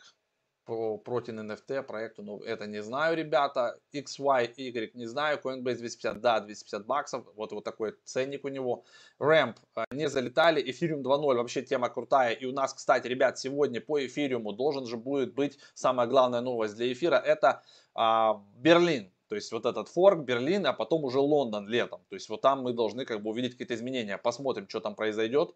про 0.64 0.98
против 0.98 1.34
NFT 1.34 1.82
проекту, 1.82 2.22
ну, 2.22 2.40
это 2.40 2.66
не 2.66 2.82
знаю, 2.82 3.16
ребята. 3.16 3.78
XY, 3.94 4.52
Y 4.56 4.90
не 4.94 5.06
знаю, 5.06 5.38
Coinbase 5.38 5.78
250, 5.78 6.20
да, 6.20 6.40
250 6.40 6.86
баксов, 6.86 7.24
вот, 7.36 7.52
вот 7.52 7.64
такой 7.64 7.94
ценник 8.04 8.44
у 8.44 8.48
него. 8.48 8.84
Ramp 9.20 9.56
э, 9.76 9.84
не 9.92 10.08
залетали, 10.08 10.62
Ethereum 10.62 11.02
2.0 11.02 11.36
вообще 11.36 11.62
тема 11.62 11.88
крутая. 11.88 12.34
И 12.34 12.46
у 12.46 12.52
нас, 12.52 12.74
кстати, 12.74 13.06
ребят, 13.06 13.38
сегодня 13.38 13.80
по 13.80 14.04
эфириуму 14.04 14.52
должен 14.52 14.86
же 14.86 14.96
будет 14.96 15.34
быть 15.34 15.58
самая 15.74 16.06
главная 16.08 16.40
новость 16.40 16.76
для 16.76 16.92
эфира, 16.92 17.16
это 17.16 17.62
а, 17.94 18.42
Берлин. 18.56 19.12
То 19.30 19.36
есть 19.36 19.52
вот 19.52 19.64
этот 19.64 19.88
форк, 19.88 20.24
Берлин, 20.24 20.66
а 20.66 20.72
потом 20.72 21.04
уже 21.04 21.20
Лондон 21.20 21.68
летом. 21.68 22.04
То 22.08 22.16
есть 22.16 22.28
вот 22.28 22.40
там 22.40 22.62
мы 22.62 22.72
должны 22.72 23.04
как 23.04 23.22
бы 23.22 23.30
увидеть 23.30 23.52
какие-то 23.52 23.74
изменения. 23.74 24.18
Посмотрим, 24.18 24.68
что 24.68 24.80
там 24.80 24.96
произойдет. 24.96 25.54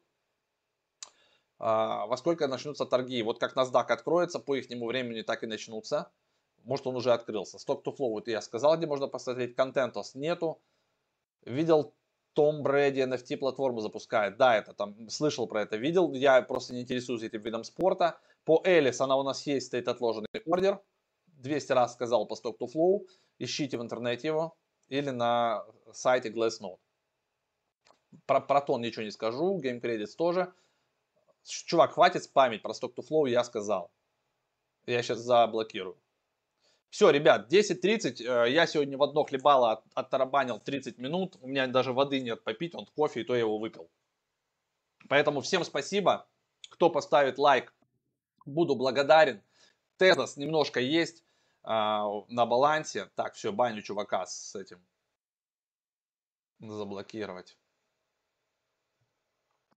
А, 1.58 2.06
во 2.06 2.16
сколько 2.16 2.46
начнутся 2.46 2.87
торги. 2.87 3.20
Вот 3.24 3.40
как 3.40 3.56
NASDAQ 3.56 3.87
откроется 3.87 4.38
по 4.38 4.54
их 4.54 4.68
времени, 4.68 5.22
так 5.22 5.42
и 5.42 5.48
начнутся. 5.48 6.12
Может 6.62 6.87
он 6.87 6.94
уже 6.94 7.12
открылся. 7.12 7.56
Stock 7.56 7.82
to 7.82 7.90
flow, 7.90 8.10
вот 8.10 8.28
я 8.28 8.40
сказал, 8.42 8.76
где 8.76 8.87
можно 8.87 9.08
посмотреть. 9.08 9.56
Контентос 9.56 10.14
нету. 10.14 10.60
Видел 11.44 11.94
том 12.34 12.62
Брэди 12.62 13.00
NFT 13.00 13.38
платформу 13.38 13.80
запускает. 13.80 14.37
Да, 14.37 14.56
это 14.56 14.72
там 14.72 15.08
слышал 15.10 15.48
про 15.48 15.62
это, 15.62 15.76
видел. 15.76 16.12
Я 16.12 16.40
просто 16.42 16.74
не 16.74 16.82
интересуюсь 16.82 17.24
этим 17.24 17.42
видом 17.42 17.64
спорта. 17.64 18.20
По 18.44 18.62
Элис 18.64 19.00
она 19.00 19.16
у 19.16 19.24
нас 19.24 19.44
есть, 19.48 19.66
стоит 19.66 19.88
отложенный 19.88 20.28
ордер. 20.46 20.80
200 21.44 21.72
раз 21.72 21.92
сказал 21.92 22.26
по 22.26 22.35
Stock 22.35 22.59
to 22.59 22.66
Flow. 22.66 23.07
Ищите 23.38 23.78
в 23.78 23.83
интернете 23.83 24.28
его 24.28 24.57
или 24.88 25.11
на 25.11 25.64
сайте 25.92 26.30
Glassnode. 26.30 26.78
Про 28.26 28.40
Протон 28.40 28.80
ничего 28.80 29.04
не 29.04 29.11
скажу, 29.11 29.61
Game 29.61 29.80
Credits 29.80 30.16
тоже. 30.16 30.52
Чувак, 31.44 31.92
хватит 31.92 32.24
спамить 32.24 32.62
про 32.62 32.72
Stock 32.72 32.94
to 32.94 33.04
Flow, 33.09 33.28
я 33.28 33.44
сказал. 33.44 33.90
Я 34.87 35.02
сейчас 35.02 35.18
заблокирую. 35.18 35.96
Все, 36.90 37.11
ребят, 37.11 37.52
10.30. 37.52 38.22
Э, 38.22 38.50
я 38.50 38.66
сегодня 38.66 38.96
в 38.96 39.02
одно 39.02 39.24
хлебало 39.24 39.83
оттарабанил 39.94 40.61
30 40.61 40.98
минут. 40.98 41.37
У 41.40 41.48
меня 41.48 41.66
даже 41.66 41.92
воды 41.92 42.20
нет 42.20 42.44
попить, 42.44 42.74
он 42.74 42.87
кофе, 42.87 43.20
и 43.20 43.24
то 43.24 43.35
я 43.35 43.40
его 43.40 43.59
выпил. 43.59 43.90
Поэтому 45.09 45.40
всем 45.40 45.64
спасибо. 45.64 46.26
Кто 46.70 46.90
поставит 46.90 47.38
лайк, 47.38 47.74
буду 48.46 48.76
благодарен. 48.76 49.42
Тезос 49.96 50.37
немножко 50.37 50.80
есть 50.80 51.23
на 51.64 52.46
балансе. 52.46 53.11
Так, 53.14 53.35
все, 53.35 53.53
баню 53.53 53.83
чувака 53.83 54.27
с 54.27 54.55
этим. 54.55 54.85
Заблокировать. 56.61 57.57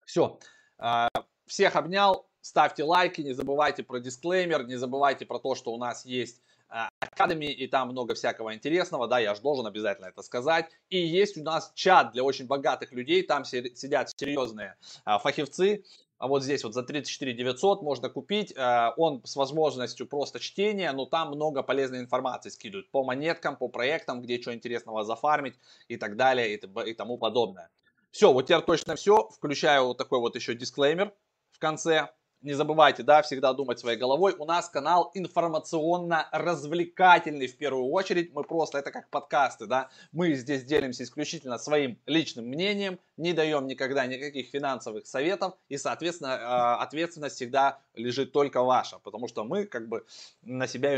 Все. 0.05 0.39
А, 0.77 1.09
всех 1.45 1.75
обнял. 1.75 2.27
Ставьте 2.41 2.83
лайки, 2.83 3.21
не 3.21 3.33
забывайте 3.33 3.83
про 3.83 3.99
дисклеймер, 3.99 4.65
не 4.67 4.75
забывайте 4.75 5.25
про 5.25 5.39
то, 5.39 5.53
что 5.53 5.73
у 5.73 5.77
нас 5.77 6.05
есть 6.05 6.41
Academy, 6.69 7.47
и 7.47 7.67
там 7.67 7.89
много 7.89 8.13
всякого 8.13 8.53
интересного, 8.53 9.07
да, 9.07 9.19
я 9.19 9.35
же 9.35 9.41
должен 9.41 9.65
обязательно 9.65 10.07
это 10.07 10.21
сказать. 10.21 10.69
И 10.89 10.97
есть 10.97 11.37
у 11.37 11.43
нас 11.43 11.71
чат 11.75 12.11
для 12.11 12.23
очень 12.23 12.45
богатых 12.45 12.91
людей, 12.91 13.23
там 13.23 13.45
сидят 13.45 14.11
серьезные 14.15 14.75
а, 15.05 15.19
фахивцы, 15.19 15.83
а 16.17 16.27
вот 16.27 16.43
здесь 16.43 16.63
вот 16.63 16.73
за 16.73 16.83
34 16.83 17.33
900 17.33 17.81
можно 17.81 18.09
купить. 18.09 18.53
А, 18.57 18.93
он 18.97 19.21
с 19.23 19.35
возможностью 19.35 20.07
просто 20.07 20.39
чтения, 20.39 20.91
но 20.91 21.05
там 21.05 21.29
много 21.29 21.63
полезной 21.63 21.99
информации 21.99 22.49
скидывают 22.49 22.89
по 22.89 23.03
монеткам, 23.03 23.55
по 23.55 23.67
проектам, 23.67 24.21
где 24.21 24.41
что 24.41 24.53
интересного 24.53 25.03
зафармить 25.03 25.55
и 25.87 25.97
так 25.97 26.15
далее 26.15 26.55
и 26.55 26.93
тому 26.93 27.17
подобное. 27.17 27.69
Все, 28.11 28.33
вот 28.33 28.47
теперь 28.47 28.61
точно 28.61 28.95
все. 28.95 29.29
Включаю 29.29 29.87
вот 29.87 29.97
такой 29.97 30.19
вот 30.19 30.35
еще 30.35 30.55
дисклеймер 30.55 31.13
в 31.51 31.59
конце 31.59 32.09
не 32.47 32.53
забывайте, 32.53 33.03
да, 33.03 33.21
всегда 33.21 33.53
думать 33.53 33.77
своей 33.77 33.99
головой. 33.99 34.33
У 34.39 34.45
нас 34.45 34.69
канал 34.69 35.11
информационно-развлекательный 35.13 37.47
в 37.47 37.57
первую 37.57 37.91
очередь. 37.91 38.33
Мы 38.33 38.45
просто, 38.45 38.77
это 38.77 38.91
как 38.91 39.09
подкасты, 39.09 39.65
да. 39.65 39.89
Мы 40.13 40.33
здесь 40.33 40.63
делимся 40.63 41.03
исключительно 41.03 41.57
своим 41.57 41.99
личным 42.05 42.45
мнением, 42.45 42.99
не 43.17 43.33
даем 43.33 43.67
никогда 43.67 44.05
никаких 44.05 44.47
финансовых 44.47 45.07
советов. 45.07 45.55
И, 45.67 45.75
соответственно, 45.77 46.37
а, 46.39 46.81
ответственность 46.81 47.35
всегда 47.35 47.79
лежит 47.95 48.31
только 48.31 48.63
ваша, 48.63 48.99
потому 48.99 49.27
что 49.27 49.43
мы 49.43 49.65
как 49.65 49.89
бы 49.89 50.05
на 50.41 50.67
себя 50.67 50.95